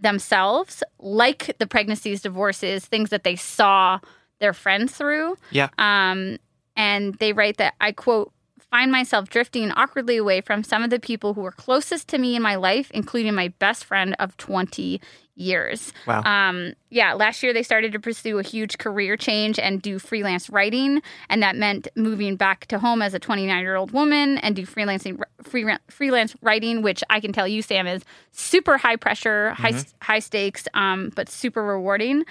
[0.00, 3.98] themselves, like the pregnancies, divorces, things that they saw
[4.40, 5.36] their friends through.
[5.50, 5.68] Yeah.
[5.78, 6.38] Um,
[6.76, 8.32] and they write that I quote,
[8.72, 12.34] find myself drifting awkwardly away from some of the people who were closest to me
[12.34, 14.98] in my life, including my best friend of 20
[15.34, 15.92] years.
[16.06, 16.22] Wow.
[16.22, 20.48] Um, yeah, last year they started to pursue a huge career change and do freelance
[20.48, 24.56] writing, and that meant moving back to home as a 29 year old woman and
[24.56, 29.50] do freelancing free, freelance writing, which I can tell you, Sam, is super high pressure,
[29.50, 32.24] high high stakes, um, but super rewarding.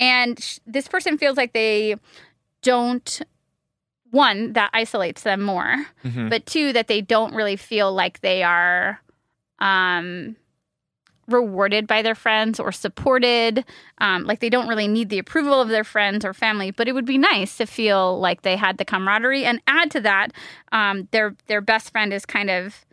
[0.00, 1.94] And sh- this person feels like they
[2.62, 3.22] don't
[4.14, 6.30] one that isolates them more Mhm.
[6.30, 9.00] but two that they don't really feel like they are
[9.58, 10.36] um
[11.26, 13.64] rewarded by their friends or supported
[13.98, 16.92] um, like they don't really need the approval of their friends or family but it
[16.92, 20.28] would be nice to feel like they had the camaraderie and add to that
[20.70, 22.84] um, their their best friend is kind of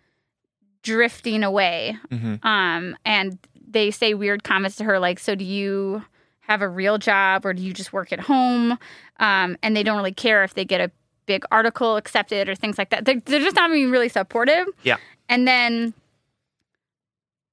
[0.84, 2.44] drifting away Mhm.
[2.46, 3.38] um, and
[3.70, 6.04] they say weird comments to her like so do you
[6.42, 8.78] have a real job or do you just work at home
[9.20, 10.90] um, and they don't really care if they get a
[11.32, 13.06] big article accepted or things like that.
[13.06, 14.68] They're, they're just not being really supportive.
[14.84, 14.98] Yeah.
[15.30, 15.94] and then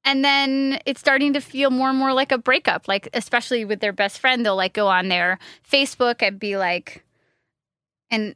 [0.05, 2.89] and then it's starting to feel more and more like a breakup.
[2.89, 5.39] Like especially with their best friend they'll like go on their
[5.71, 7.05] facebook and be like
[8.11, 8.35] and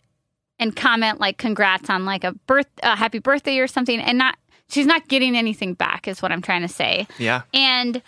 [0.60, 3.98] and comment like congrats on like a birth a happy birthday or something.
[4.00, 4.36] And not
[4.68, 7.08] she's not getting anything back is what i'm trying to say.
[7.18, 7.42] Yeah.
[7.52, 8.00] and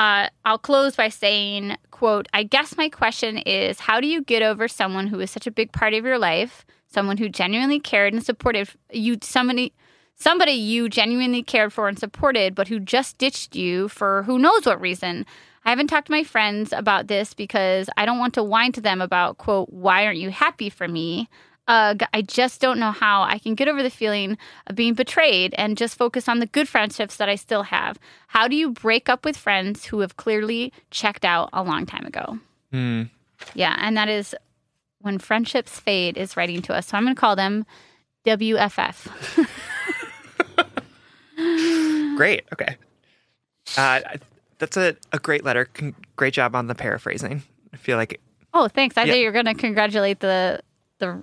[0.00, 4.42] uh, I'll close by saying, quote, I guess my question is how do you get
[4.42, 8.14] over someone who is such a big part of your life, someone who genuinely cared
[8.14, 9.74] and supported you, somebody
[10.16, 14.64] somebody you genuinely cared for and supported, but who just ditched you for who knows
[14.64, 15.26] what reason.
[15.66, 18.80] I haven't talked to my friends about this because I don't want to whine to
[18.80, 21.28] them about, quote, why aren't you happy for me?
[21.70, 25.54] Ugh, I just don't know how I can get over the feeling of being betrayed
[25.56, 27.96] and just focus on the good friendships that I still have.
[28.26, 32.04] How do you break up with friends who have clearly checked out a long time
[32.06, 32.38] ago?
[32.72, 33.02] Hmm.
[33.54, 34.34] Yeah, and that is
[35.00, 36.88] when friendships fade is writing to us.
[36.88, 37.64] So I'm going to call them
[38.26, 39.46] WFF.
[42.16, 42.44] Great.
[42.52, 42.76] Okay.
[43.78, 44.00] Uh,
[44.58, 45.66] that's a, a great letter.
[45.66, 47.42] Con- great job on the paraphrasing.
[47.72, 48.20] I feel like
[48.52, 48.96] Oh, thanks.
[48.98, 49.12] I Yeah.
[49.12, 50.60] thought you were going to congratulate the
[50.98, 51.22] the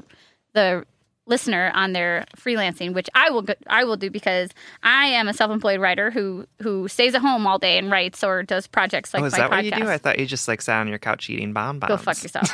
[0.57, 0.85] the
[1.27, 4.49] listener on their freelancing, which I will go- I will do because
[4.81, 8.43] I am a self-employed writer who who stays at home all day and writes or
[8.43, 9.55] does projects like oh, is that podcast.
[9.55, 9.87] what you do?
[9.87, 11.89] I thought you just like sat on your couch eating bonbons.
[11.89, 12.49] Go fuck yourself.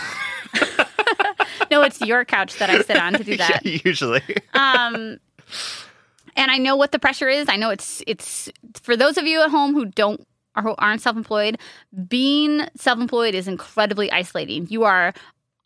[1.71, 3.65] no, it's your couch that I sit on to do that.
[3.65, 4.21] yeah, usually.
[4.53, 5.17] um
[6.35, 8.49] and i know what the pressure is i know it's it's
[8.81, 10.25] for those of you at home who don't
[10.55, 11.59] or who aren't self-employed
[12.07, 15.13] being self-employed is incredibly isolating you are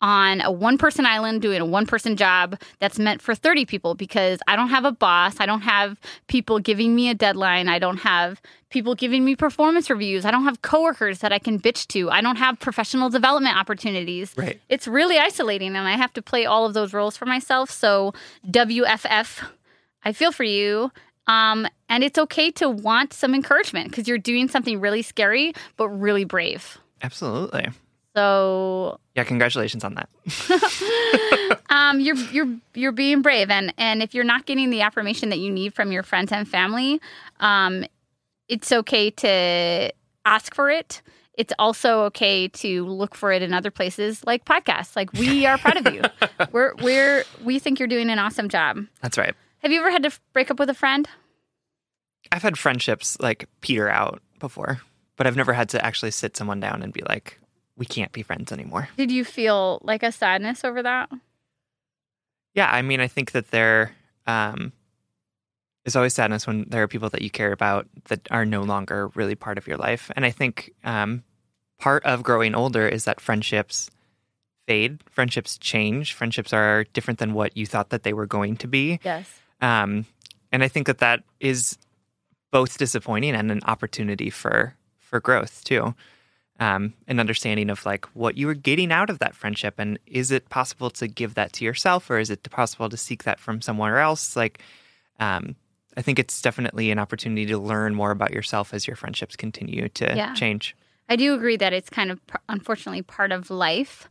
[0.00, 3.94] on a one person island doing a one person job that's meant for 30 people
[3.94, 5.40] because I don't have a boss.
[5.40, 7.68] I don't have people giving me a deadline.
[7.68, 8.40] I don't have
[8.70, 10.24] people giving me performance reviews.
[10.24, 12.10] I don't have coworkers that I can bitch to.
[12.10, 14.34] I don't have professional development opportunities.
[14.36, 14.60] Right.
[14.68, 17.70] It's really isolating and I have to play all of those roles for myself.
[17.70, 18.12] So,
[18.46, 19.48] WFF,
[20.04, 20.92] I feel for you.
[21.26, 25.88] Um, and it's okay to want some encouragement because you're doing something really scary, but
[25.88, 26.78] really brave.
[27.02, 27.68] Absolutely.
[28.18, 31.60] So Yeah, congratulations on that.
[31.70, 35.38] um, you're you're you're being brave, and and if you're not getting the affirmation that
[35.38, 37.00] you need from your friends and family,
[37.38, 37.84] um,
[38.48, 39.92] it's okay to
[40.24, 41.00] ask for it.
[41.34, 44.96] It's also okay to look for it in other places like podcasts.
[44.96, 46.02] Like we are proud of you.
[46.50, 48.84] we're we're we think you're doing an awesome job.
[49.00, 49.36] That's right.
[49.58, 51.08] Have you ever had to break up with a friend?
[52.32, 54.80] I've had friendships like peter out before,
[55.16, 57.38] but I've never had to actually sit someone down and be like,
[57.78, 58.88] we can't be friends anymore.
[58.96, 61.10] Did you feel like a sadness over that?
[62.54, 63.92] Yeah, I mean, I think that there
[64.26, 64.72] um,
[65.84, 69.08] is always sadness when there are people that you care about that are no longer
[69.14, 70.10] really part of your life.
[70.16, 71.22] And I think um,
[71.78, 73.90] part of growing older is that friendships
[74.66, 78.66] fade, friendships change, friendships are different than what you thought that they were going to
[78.66, 79.00] be.
[79.02, 79.40] Yes.
[79.60, 80.04] Um,
[80.52, 81.78] and I think that that is
[82.50, 85.94] both disappointing and an opportunity for for growth too.
[86.58, 90.30] Um, an understanding of like what you were getting out of that friendship, and is
[90.30, 93.60] it possible to give that to yourself, or is it possible to seek that from
[93.60, 94.34] somewhere else?
[94.36, 94.60] Like,
[95.20, 95.54] um,
[95.96, 99.88] I think it's definitely an opportunity to learn more about yourself as your friendships continue
[99.90, 100.34] to Yeah.
[100.34, 100.76] change.
[101.08, 104.08] I do agree that it's kind of unfortunately part of life,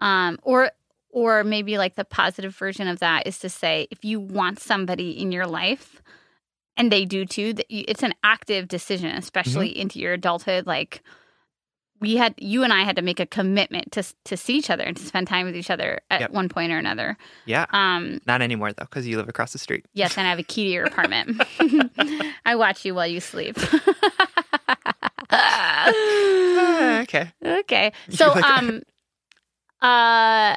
[0.00, 0.70] um, or
[1.10, 5.10] or maybe like the positive version of that is to say if you want somebody
[5.10, 6.00] in your life,
[6.76, 10.66] and they do too, that you, it's an active decision, especially into your adulthood.
[10.66, 11.02] Like
[12.00, 14.84] we had, you and I had to make a commitment to to see each other
[14.84, 16.30] and to spend time with each other at Yep.
[16.30, 17.16] one point or another.
[17.46, 19.84] Yeah, Um, not anymore though, because you live across the street.
[19.94, 21.40] yes, and I have a key to your apartment.
[22.46, 23.56] I watch you while you sleep.
[25.30, 25.90] Ah,
[27.02, 27.32] okay.
[27.44, 27.92] Okay.
[28.10, 28.82] So like- um
[29.82, 30.56] uh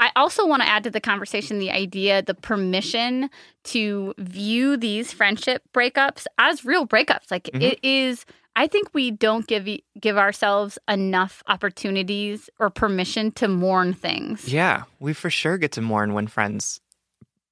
[0.00, 3.30] I also want to add to the conversation the idea, the permission
[3.64, 7.32] to view these friendship breakups as real breakups.
[7.32, 7.62] Like Mhm.
[7.62, 8.24] it is
[8.58, 9.68] I think we don't give
[10.00, 14.52] give ourselves enough opportunities or permission to mourn things.
[14.52, 16.80] Yeah, we for sure get to mourn when friends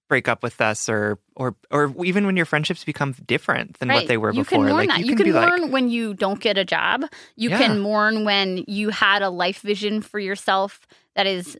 [0.09, 4.09] break up with us, or or or even when your friendships become different than what
[4.09, 4.65] they were you before.
[4.65, 4.99] Can mourn like that.
[4.99, 7.05] you You can, can mourn like, when you don't get a job.
[7.37, 7.59] You Yeah.
[7.59, 11.57] can mourn when you had a life vision for yourself that is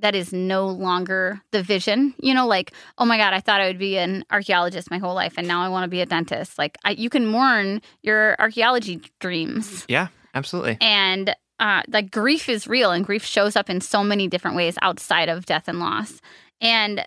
[0.00, 2.14] that is no longer the vision.
[2.18, 5.14] You know, like oh my god, I thought I would be an archaeologist my whole
[5.14, 6.58] life, and now I want to be a dentist.
[6.58, 10.78] Like I, you can mourn your archaeology dreams, yeah, absolutely.
[10.80, 14.76] and uh, like grief is real, and grief shows up in so many different ways
[14.82, 16.20] outside of death and loss,
[16.60, 17.04] and.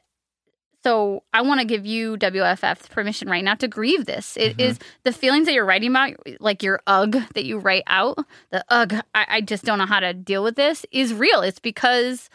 [0.86, 4.36] So I want to give you WFF permission right now to grieve this.
[4.36, 4.82] It is Mhm.
[5.04, 8.18] the feelings that you're writing about, like your ugh that you write out,
[8.52, 11.40] the ugh, I, I just don't know how to deal with this, is real.
[11.40, 12.30] It's because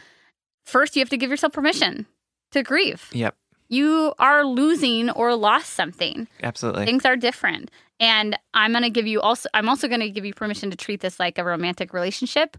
[0.69, 2.07] first you have to give yourself permission
[2.53, 3.09] to grieve.
[3.13, 3.35] Yep,
[3.69, 6.29] You are losing or lost something.
[6.43, 6.85] absolutely.
[6.87, 7.71] Things are different.
[8.01, 10.77] And I'm going to give you also, I'm also going to give you permission to
[10.77, 12.57] treat this like a romantic relationship.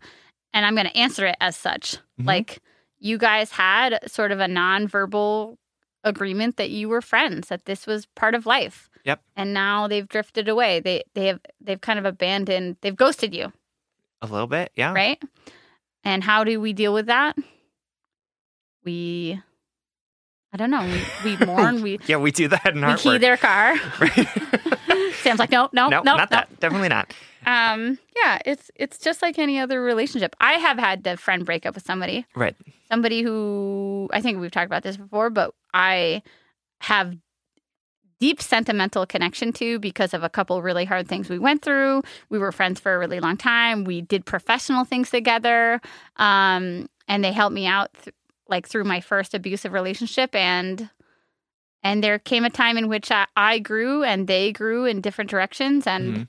[0.53, 1.95] And I'm going to answer it as such.
[2.19, 2.25] Mhm.
[2.27, 2.59] Like
[2.99, 5.55] you guys had sort of a nonverbal
[6.03, 8.89] agreement that you were friends, that this was part of life.
[9.05, 9.21] Yep.
[9.37, 10.81] And now they've drifted away.
[10.81, 12.75] They they have they've kind of abandoned.
[12.81, 13.51] They've ghosted you,
[14.21, 14.93] A little bit, yeah.
[14.93, 15.21] right?
[16.03, 17.37] And how do we deal with that?
[18.89, 19.39] We,
[20.51, 20.81] I don't know.
[21.23, 21.83] We, we mourn.
[21.83, 23.75] We Yeah, we do that in we our key their car.
[23.99, 24.27] Right.
[25.21, 26.59] Sam's like, no, no, no, no, no, not that.
[26.59, 27.13] Definitely not.
[27.45, 30.35] Um, yeah, it's it's just like any other relationship.
[30.39, 32.55] I have had the friend break up with somebody, Right.
[32.89, 36.23] somebody who I think we've talked about this before, but I
[36.81, 37.15] have
[38.21, 42.01] deep sentimental connection to because of a couple really hard things we went through.
[42.29, 43.83] We were friends for a really long time.
[43.83, 45.79] We did professional things together,
[46.17, 48.15] um, and they helped me out th-
[48.49, 50.89] like through my first abusive relationship and.
[51.81, 55.29] And there came a time in which I, I grew and they grew in different
[55.29, 56.27] directions, and Mhm.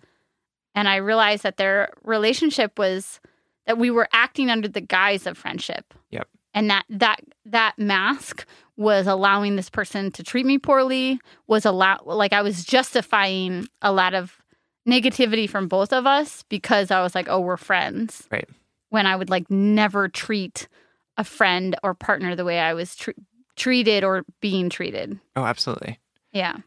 [0.76, 3.18] and I realized that their relationship was
[3.66, 5.92] that we were acting under the guise of friendship.
[6.10, 6.28] Yep.
[6.54, 8.46] And that that that mask
[8.76, 11.18] was allowing this person to treat me poorly,
[11.48, 14.40] was allow like I was justifying a lot of
[14.88, 18.48] negativity from both of us because I was like, "Oh, we're friends." Right.
[18.90, 20.68] When I would like never treat
[21.16, 23.10] a friend or partner the way I was tr-
[23.56, 25.18] treated or being treated.
[25.36, 25.98] Oh, absolutely.
[26.32, 26.58] Yeah.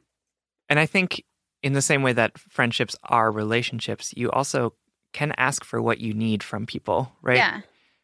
[0.70, 1.24] And I think
[1.62, 4.74] in the same way that friendships are relationships, you also
[5.14, 7.38] can ask for what you need from people, right?
[7.38, 7.62] Yeah.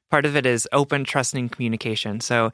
[0.10, 2.20] Part of it is open, trusting communication.
[2.20, 2.52] So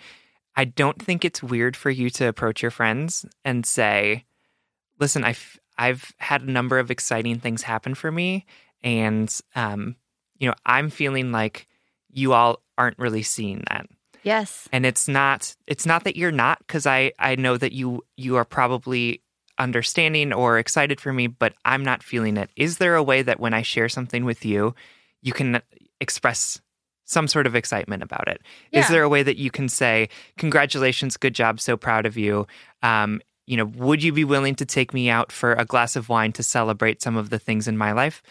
[0.56, 4.26] I don't think it's weird for you to approach your friends and say,
[5.00, 8.46] listen, I've, I've had a number of exciting things happen for me.
[8.82, 9.96] And, um,
[10.38, 11.68] you know, I'm feeling like
[12.16, 13.86] you all aren't really seeing that.
[14.24, 14.68] Yes.
[14.74, 18.38] and it's not it's not that you're not because i i know that you you
[18.38, 19.22] are probably
[19.60, 23.40] understanding or excited for me but i'm not feeling it is there a way that
[23.40, 24.74] when i share something with you
[25.22, 25.62] you can
[26.02, 26.60] express
[27.06, 28.42] some sort of excitement about it
[28.72, 28.92] is Yeah.
[28.92, 30.10] there a way that you can say
[30.40, 32.48] congratulations good job so proud of you
[32.82, 36.10] um you know would you be willing to take me out for a glass of
[36.10, 38.22] wine to celebrate some of the things in my life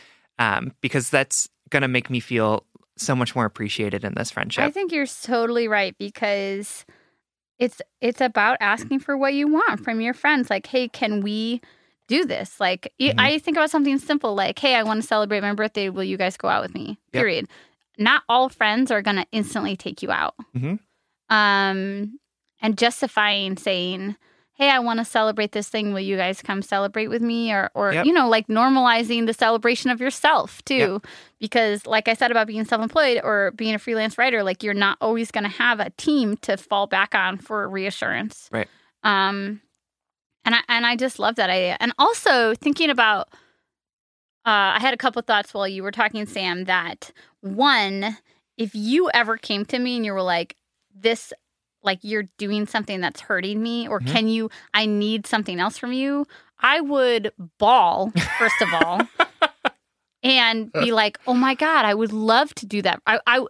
[0.40, 2.66] um because that's going to make me feel
[2.96, 6.84] so much more appreciated in this friendship I think you're totally right because
[7.58, 10.50] it's it's about asking for what you want from your friends.
[10.50, 11.60] Like, hey, can we
[12.08, 12.60] do this?
[12.60, 13.14] Like, Mhm.
[13.18, 15.88] I think about something simple like, hey, I want to celebrate my birthday.
[15.88, 16.98] Will you guys go out with me?
[17.12, 17.20] Yep.
[17.20, 17.48] Period.
[17.96, 20.34] Not all friends are going to instantly take you out.
[20.56, 20.78] Mhm.
[21.30, 22.18] Um,
[22.60, 24.16] and justifying saying,
[24.56, 25.92] hey, I want to celebrate this thing.
[25.92, 27.52] Will you guys come celebrate with me?
[27.52, 28.06] Or, or Yep.
[28.06, 31.02] you know, like normalizing the celebration of yourself too.
[31.40, 34.72] Because, like I said about being self employed or being a freelance writer, like you're
[34.72, 38.48] not always going to have a team to fall back on for reassurance.
[38.52, 38.68] Right.
[39.02, 39.60] Um,
[40.44, 41.76] and I, and I just love that idea.
[41.80, 43.28] And also thinking about
[44.46, 46.64] uh, I had a couple thoughts while you were talking, Sam.
[46.64, 48.18] That one,
[48.58, 50.54] if you ever came to me and you were like,
[50.94, 51.32] "This,
[51.84, 54.06] like you're doing something that's hurting me," or Mhm.
[54.06, 54.50] "Can you?
[54.72, 56.26] I need something else from you,"
[56.60, 59.00] I would bawl first of all,
[60.22, 63.44] and be like, "Oh my god, I would love to do that." I, I,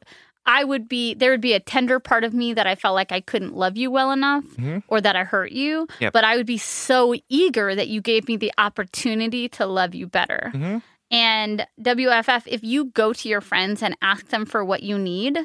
[0.46, 3.12] I would be there would be a tender part of me that I felt like
[3.12, 4.82] I couldn't love you well enough, Mhm.
[4.88, 6.12] or that I hurt you, Yep.
[6.12, 10.06] but I would be so eager that you gave me the opportunity to love you
[10.06, 10.52] better.
[10.54, 10.82] Mhm.
[11.10, 15.38] And WFF, if you go to your friends and ask them for what you need,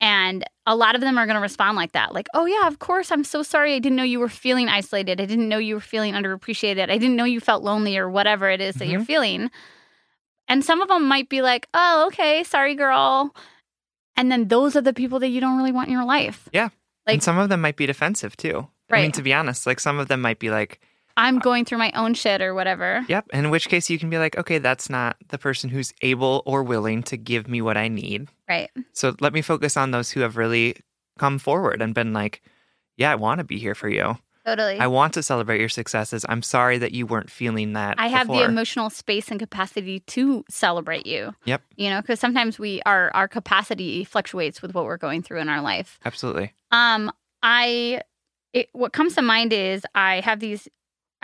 [0.00, 2.78] and a lot of them are going to respond like that, like, "Oh yeah, of
[2.78, 3.10] course.
[3.10, 3.74] I'm so sorry.
[3.74, 5.20] I didn't know you were feeling isolated.
[5.20, 6.90] I didn't know you were feeling underappreciated.
[6.90, 9.06] I didn't know you felt lonely or whatever it is that you're mm-hmm.
[9.06, 9.50] feeling."
[10.48, 13.34] And some of them might be like, "Oh, okay, sorry, girl."
[14.16, 16.48] And then those are the people that you don't really want in your life.
[16.52, 16.70] Yeah.
[17.06, 18.68] Like- and some of them might be defensive too.
[18.90, 20.80] I mean, to be honest, like some of them might be like,
[21.16, 23.04] I'm going through my own shit or whatever.
[23.08, 23.26] yep.
[23.32, 26.62] In which case you can be like, okay, that's not the person who's able or
[26.62, 28.28] willing to give me what I need.
[28.48, 28.70] Right.
[28.92, 30.76] So let me focus on those who have really
[31.18, 32.42] come forward and been like,
[32.96, 34.16] yeah, I want to be here for you.
[34.46, 34.78] Totally.
[34.78, 36.24] I want to celebrate your successes.
[36.28, 37.96] I'm sorry that you weren't feeling that.
[37.98, 41.34] I have the emotional space and capacity to celebrate you.
[41.46, 41.62] Yep.
[41.74, 45.48] You know, because sometimes we our our capacity fluctuates with what we're going through in
[45.48, 45.98] our life.
[46.04, 46.52] Absolutely.
[46.70, 47.10] Um,
[47.42, 48.02] I
[48.52, 50.68] it, what comes to mind is I have these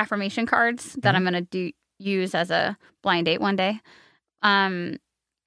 [0.03, 1.17] affirmation cards that Mhm.
[1.17, 3.81] I'm gonna do use as a blind date one day.
[4.43, 4.99] Um,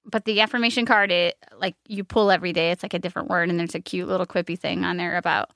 [0.06, 2.72] but the affirmation card, it like you pull every day.
[2.72, 5.52] It's like a different word, and there's a cute little quippy thing on there about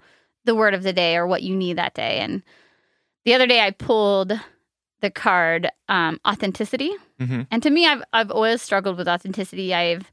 [0.45, 2.19] the word of the day or what you need that day.
[2.19, 2.43] And
[3.25, 4.33] the other day, I pulled
[5.01, 6.91] the card um, authenticity.
[7.19, 7.47] Mhm.
[7.51, 9.73] And to me, I've I've always struggled with authenticity.
[9.73, 10.11] I've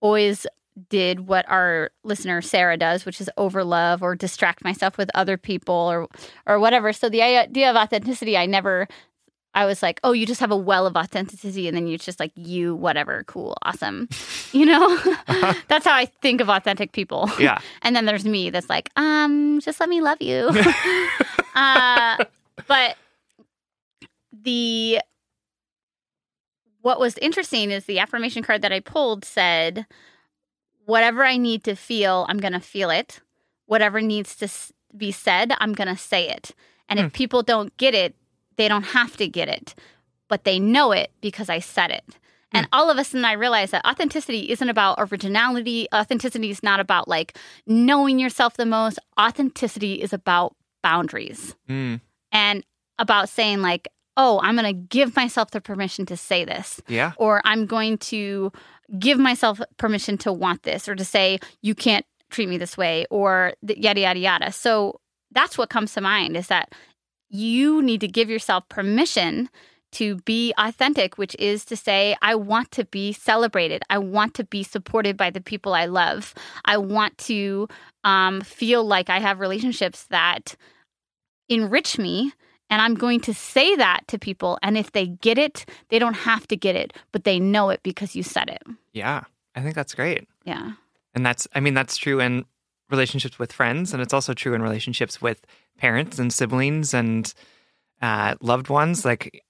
[0.00, 0.46] always
[0.88, 5.74] did what our listener Sarah does, which is overlove or distract myself with other people
[5.74, 6.08] or
[6.46, 6.92] or whatever.
[6.92, 8.88] So the idea of authenticity, I never.
[9.54, 12.20] I was like, oh, you just have a well of authenticity, and then you just
[12.20, 14.06] like you, whatever, cool, awesome,
[14.52, 14.98] you know.
[15.68, 17.30] that's how I think of authentic people.
[17.38, 17.58] Yeah.
[17.80, 20.50] And then there's me that's like, um, just let me love you.
[21.54, 22.22] uh,
[22.68, 22.96] but
[24.42, 25.00] the
[26.82, 29.86] what was interesting is the affirmation card that I pulled said,
[30.86, 33.20] whatever I need to feel, I'm going to feel it.
[33.66, 34.48] Whatever needs to
[34.96, 36.52] be said, I'm going to say it.
[36.88, 37.06] And Hmm.
[37.06, 38.14] if people don't get it,
[38.56, 39.74] they don't have to get it,
[40.28, 42.04] but they know it because I said it.
[42.52, 45.88] And all of a sudden, I realized that authenticity isn't about originality.
[45.94, 48.98] Authenticity is not about like knowing yourself the most.
[49.20, 52.00] Authenticity is about boundaries Mm,
[52.32, 52.64] and
[52.98, 57.12] about saying, like, oh, I'm going to give myself the permission to say this, yeah.
[57.18, 58.50] or I'm going to
[58.98, 63.06] give myself permission to want this, or to say, you can't treat me this way,
[63.10, 64.52] or yada, yada, yada.
[64.52, 65.00] So
[65.32, 66.72] that's what comes to mind is that
[67.28, 69.48] you need to give yourself permission
[69.92, 73.82] to be authentic, which is to say, I want to be celebrated.
[73.88, 76.34] I want to be supported by the people I love.
[76.64, 77.68] I want to
[78.04, 80.54] um, feel like I have relationships that
[81.48, 82.32] enrich me.
[82.68, 84.58] And I'm going to say that to people.
[84.62, 87.80] And if they get it, they don't have to get it, but they know it
[87.82, 88.62] because you said it.
[88.92, 89.24] Yeah.
[89.54, 90.28] I think that's great.
[90.44, 90.72] Yeah.
[91.14, 92.44] And that's, I mean, that's true in
[92.90, 95.44] relationships with friends, and it's also true in relationships with
[95.78, 97.32] parents and siblings and
[98.02, 99.04] uh, loved ones.
[99.04, 99.42] Like,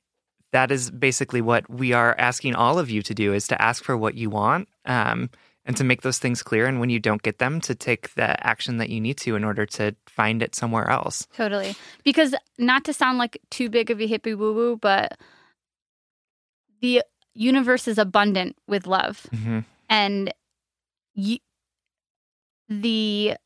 [0.52, 3.82] that is basically what we are asking all of you to do is to ask
[3.82, 5.28] for what you want um,
[5.66, 6.66] and to make those things clear.
[6.66, 9.44] And when you don't get them, to take the action that you need to in
[9.44, 11.26] order to find it somewhere else.
[11.36, 11.74] Totally.
[12.04, 15.18] Because not to sound like too big of a hippie woo woo, but
[16.80, 17.02] the
[17.34, 19.26] universe is abundant with love.
[19.30, 19.60] hmm
[19.90, 20.32] And
[22.68, 23.36] the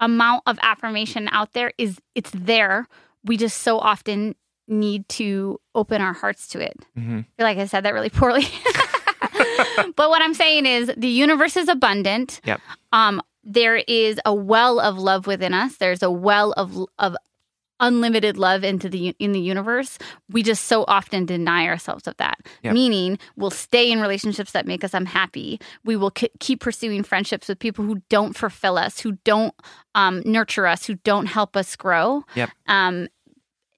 [0.00, 2.86] amount of affirmation out there is it's there.
[3.24, 4.34] We just so often
[4.68, 6.76] need to open our hearts to it.
[6.94, 8.44] hmm feel like I said that really poorly.
[9.96, 12.40] but what I'm saying is the universe is abundant.
[12.44, 12.60] Yep.
[12.92, 15.76] Um, there is a well of love within us.
[15.76, 17.16] There's a well of of
[17.80, 19.98] unlimited love into the in the universe.
[20.30, 22.38] We just so often deny ourselves of that.
[22.62, 22.72] Yep.
[22.72, 25.60] Meaning, we'll stay in relationships that make us unhappy.
[25.84, 29.54] We will k- keep pursuing friendships with people who don't fulfill us, who don't
[29.94, 32.24] um, nurture us, who don't help us grow.
[32.36, 32.50] Yep.
[32.68, 33.08] Um,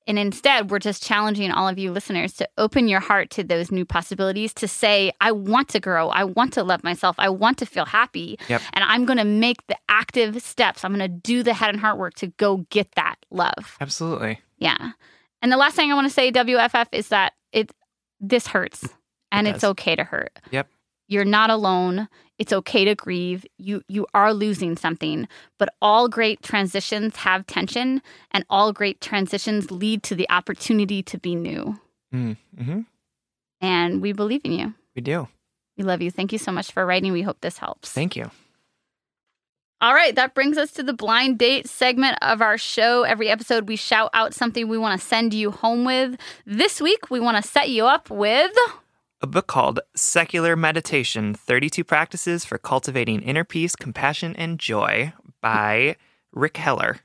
[0.07, 3.71] and instead, we're just challenging all of you listeners to open your heart to those
[3.71, 6.11] new possibilities, to say, I want to grow.
[6.11, 7.17] I want to love myself.
[7.19, 8.39] I want to feel happy.
[8.49, 8.61] Yep.
[8.75, 10.85] And I'm going to make the active steps.
[10.85, 13.79] I'm going to do the head and heart work to go get that love.
[13.81, 14.41] Absolutely.
[14.59, 14.93] Yeah.
[15.41, 17.71] And the last thing I want to say, WFF, is that it
[18.21, 18.89] this hurts
[19.33, 20.39] and it's okay to hurt.
[20.51, 20.69] Yep.
[21.09, 22.09] You're not alone.
[22.39, 23.47] It's okay to grieve.
[23.59, 25.29] You you are losing something,
[25.59, 28.03] but all great transitions have tension
[28.33, 31.79] and all great transitions lead to the opportunity to be new.
[32.13, 32.81] Mm-hmm.
[33.61, 34.75] And we believe in you.
[34.95, 35.29] We do.
[35.77, 36.11] We love you.
[36.11, 37.13] Thank you so much for writing.
[37.13, 37.91] We hope this helps.
[37.91, 38.31] Thank you.
[39.81, 43.03] All right, that brings us to the blind date segment of our show.
[43.03, 46.17] Every episode, we shout out something we want to send you home with.
[46.47, 48.53] This week, we want to set you up with
[49.25, 55.97] A book called Secular Meditation 32 Practices for Cultivating Inner Peace, Compassion, and Joy by
[56.31, 56.99] Rick Heller.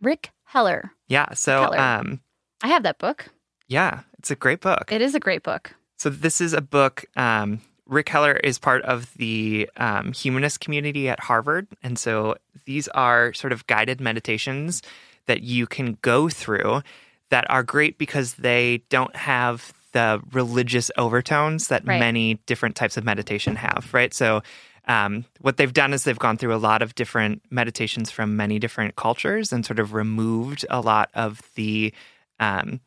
[0.00, 0.92] Rick Heller.
[1.08, 1.34] Yeah.
[1.34, 1.80] So, Heller.
[1.80, 2.20] um,
[2.62, 3.28] I have that book.
[3.66, 4.92] yeah, it's a great book.
[4.92, 5.74] It is a great book.
[5.96, 7.06] So this is a book.
[7.16, 12.36] Um, Rick Heller is part of the um, humanist community at Harvard, and so
[12.66, 14.80] these are sort of guided meditations
[15.26, 16.82] that you can go through
[17.30, 21.98] that are great because they don't have the religious overtones that Right.
[21.98, 23.88] many different types of meditation have.
[23.92, 24.12] Right.
[24.12, 24.42] So.
[24.86, 28.58] Um, what they've done is they've gone through a lot of different meditations from many
[28.58, 31.94] different cultures and sort of removed a lot of the
[32.38, 32.80] um,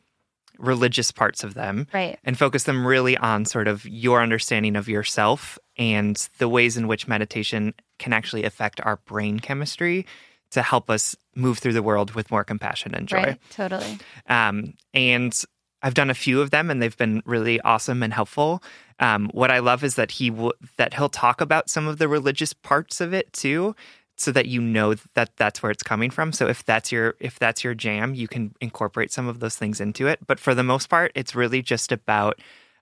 [0.58, 2.16] religious parts of them Right.
[2.22, 6.86] and focus them really on sort of your understanding of yourself and the ways in
[6.86, 10.06] which meditation can actually affect our brain chemistry
[10.52, 13.16] to help us move through the world with more compassion and joy.
[13.16, 13.40] Right.
[13.50, 13.98] Totally.
[14.28, 15.34] Um, and
[15.82, 18.62] I've done a few of them, and they've been really awesome and helpful.
[19.00, 22.08] Um, what I love is that he w- that he'll talk about some of the
[22.08, 23.76] religious parts of it too,
[24.16, 26.32] so that you know that that's where it's coming from.
[26.32, 29.80] So if that's your if that's your jam, you can incorporate some of those things
[29.80, 30.18] into it.
[30.26, 32.40] But for the most part, it's really just about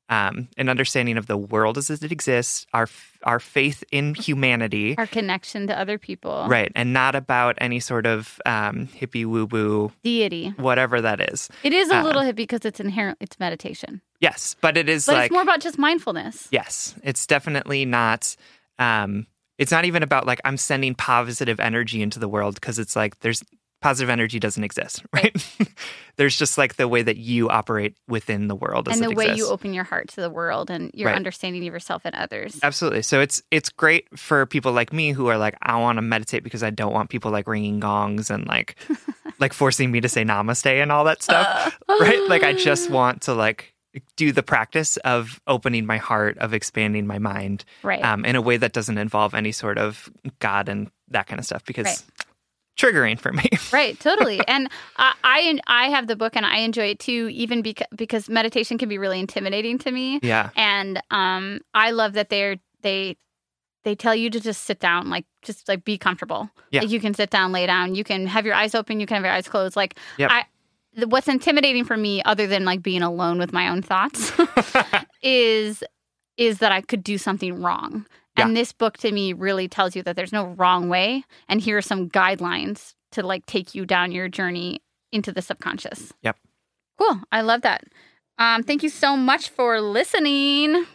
[0.08, 2.88] um, an understanding of the world as it exists, our
[3.24, 6.46] our faith in humanity, Our connection to other people.
[6.48, 10.50] right, and not about any sort of um, hippie woo woo Deity.
[10.58, 11.48] whatever that is.
[11.64, 13.18] It is a Uh, little hippie because it's inherent.
[13.20, 16.48] It's meditation, Yes, but it is but like it's more about just mindfulness.
[16.52, 18.36] Yes, it's definitely not.
[18.78, 19.26] Um,
[19.58, 23.18] it's not even about like I'm sending positive energy into the world because it's like
[23.20, 23.42] there's
[23.86, 25.32] positive energy doesn't exist, right?
[26.16, 29.38] there's just like the way that you operate within the world and the way exists.
[29.38, 31.14] you open your heart to the world and your Right.
[31.16, 32.58] understanding of yourself and others.
[32.62, 33.02] Absolutely.
[33.02, 36.42] So it's it's great for people like me who are like I want to meditate
[36.42, 38.74] because I don't want people like ringing gongs and like
[39.38, 42.22] like forcing me to say namaste and all that stuff, right?
[42.28, 43.72] Like I just want to like
[44.16, 48.04] do the practice of opening my heart, of expanding my mind, Right.
[48.04, 50.10] um, in a way that doesn't involve any sort of
[50.40, 52.02] God and that kind of stuff because Right.
[52.76, 53.48] Triggering for me.
[53.72, 54.40] Right, totally.
[54.46, 58.28] and I, I I have the book and I enjoy it too, even because because
[58.28, 60.20] meditation can be really intimidating to me.
[60.22, 60.50] yeah.
[60.56, 63.16] And um, I love that they're they
[63.84, 66.50] they tell you to just sit down, like just like be comfortable.
[66.70, 66.80] Yeah.
[66.82, 67.94] Like you can sit down, lay down.
[67.94, 68.98] You can have your eyes open.
[69.00, 69.76] You can have your eyes closed.
[69.76, 70.30] Like Yep.
[70.30, 70.44] I.
[71.04, 74.32] What's intimidating for me, other than like being alone with my own thoughts,
[75.22, 75.82] is
[76.36, 78.06] is that I could do something wrong.
[78.44, 81.24] And this book to me really tells you that there's no wrong way.
[81.48, 84.80] And here are some guidelines to like take you down your journey
[85.12, 86.12] into the subconscious.
[86.22, 86.36] Yep.
[86.98, 87.20] Cool.
[87.32, 87.84] I love that.
[88.38, 90.86] Um, thank you so much for listening.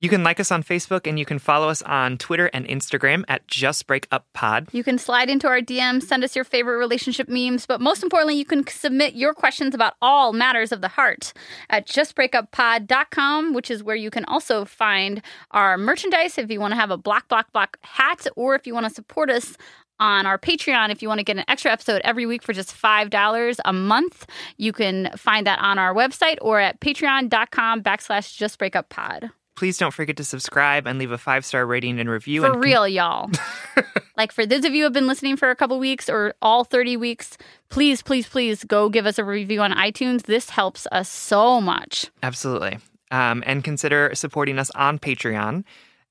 [0.00, 3.22] You can like us on Facebook and you can follow us on Twitter and Instagram
[3.28, 4.68] at Just Break Up Pod.
[4.72, 8.36] You can slide into our DMs, send us your favorite relationship memes, but most importantly,
[8.36, 11.34] you can submit your questions about all matters of the heart
[11.68, 15.20] at justbreakuppod.com, which is where you can also find
[15.50, 18.72] our merchandise if you want to have a black, black, black hat, or if you
[18.72, 19.58] want to support us
[19.98, 20.88] on our Patreon.
[20.88, 24.26] If you want to get an extra episode every week for just $5 a month,
[24.56, 29.30] you can find that on our website or at patreon.com backslash justbreakuppod.
[29.60, 32.40] Please don't forget to subscribe and leave a five star rating and review.
[32.40, 33.30] For and real, y'all.
[34.16, 36.64] like for those of you who have been listening for a couple weeks or all
[36.64, 37.36] 30 weeks,
[37.68, 40.22] please, please, please go give us a review on iTunes.
[40.22, 42.06] This helps us so much.
[42.22, 42.78] Absolutely.
[43.10, 45.64] Um, and consider supporting us on Patreon.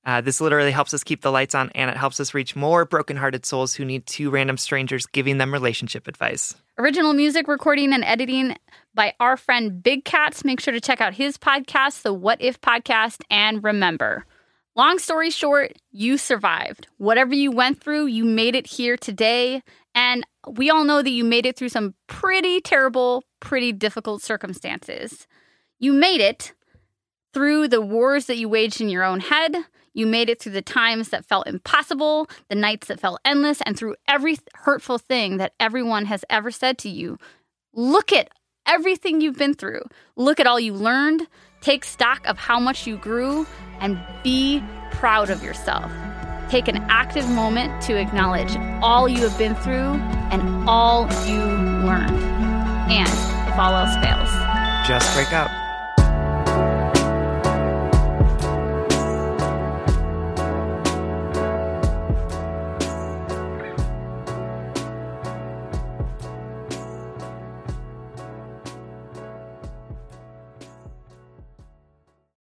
[0.05, 2.85] Uh, this literally helps us keep the lights on and it helps us reach more
[2.85, 6.55] brokenhearted souls who need two random strangers giving them relationship advice.
[6.77, 8.55] Original music recording and editing
[8.93, 10.45] by our friend Big Cats.
[10.45, 13.21] Make sure to check out his podcast, the What If Podcast.
[13.29, 14.25] And remember,
[14.75, 16.87] long story short, you survived.
[16.97, 19.61] Whatever you went through, you made it here today.
[19.93, 25.27] And we all know that you made it through some pretty terrible, pretty difficult circumstances.
[25.79, 26.53] You made it
[27.33, 29.55] through the wars that you waged in your own head.
[29.93, 33.77] You made it through the times that felt impossible, the nights that felt endless, and
[33.77, 37.17] through every hurtful thing that everyone has ever said to you.
[37.73, 38.29] Look at
[38.65, 39.81] everything you've been through.
[40.15, 41.27] Look at all you learned.
[41.61, 43.45] Take stock of how much you grew
[43.79, 45.91] and be proud of yourself.
[46.49, 49.99] Take an active moment to acknowledge all you have been through
[50.31, 51.39] and all you
[51.85, 52.17] learned.
[52.89, 53.09] And
[53.49, 54.29] if all else fails,
[54.87, 55.58] Just break up.